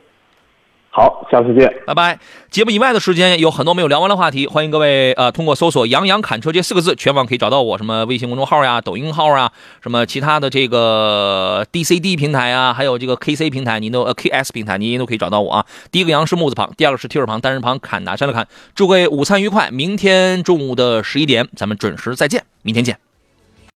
[0.96, 1.74] 好，下次见。
[1.88, 2.20] 拜拜。
[2.52, 15.66] 节目以外的时间有很多没有聊完的话题，欢迎各位呃通过搜索“杨洋侃车”这四个字，全网可以找到我，什么微信公众号呀、抖音号啊，什么其他的这个 DCD 平台啊，还有这个 KC 平台，您都呃 KS 平台，您都可以找到我啊。
[15.92, 18.48] 第一个杨是木字旁，第二个是提手旁，单人旁，侃哪山的侃。
[18.76, 23.13] 祝各位午餐愉快，明天中午的十一点咱们准时再见，明天见。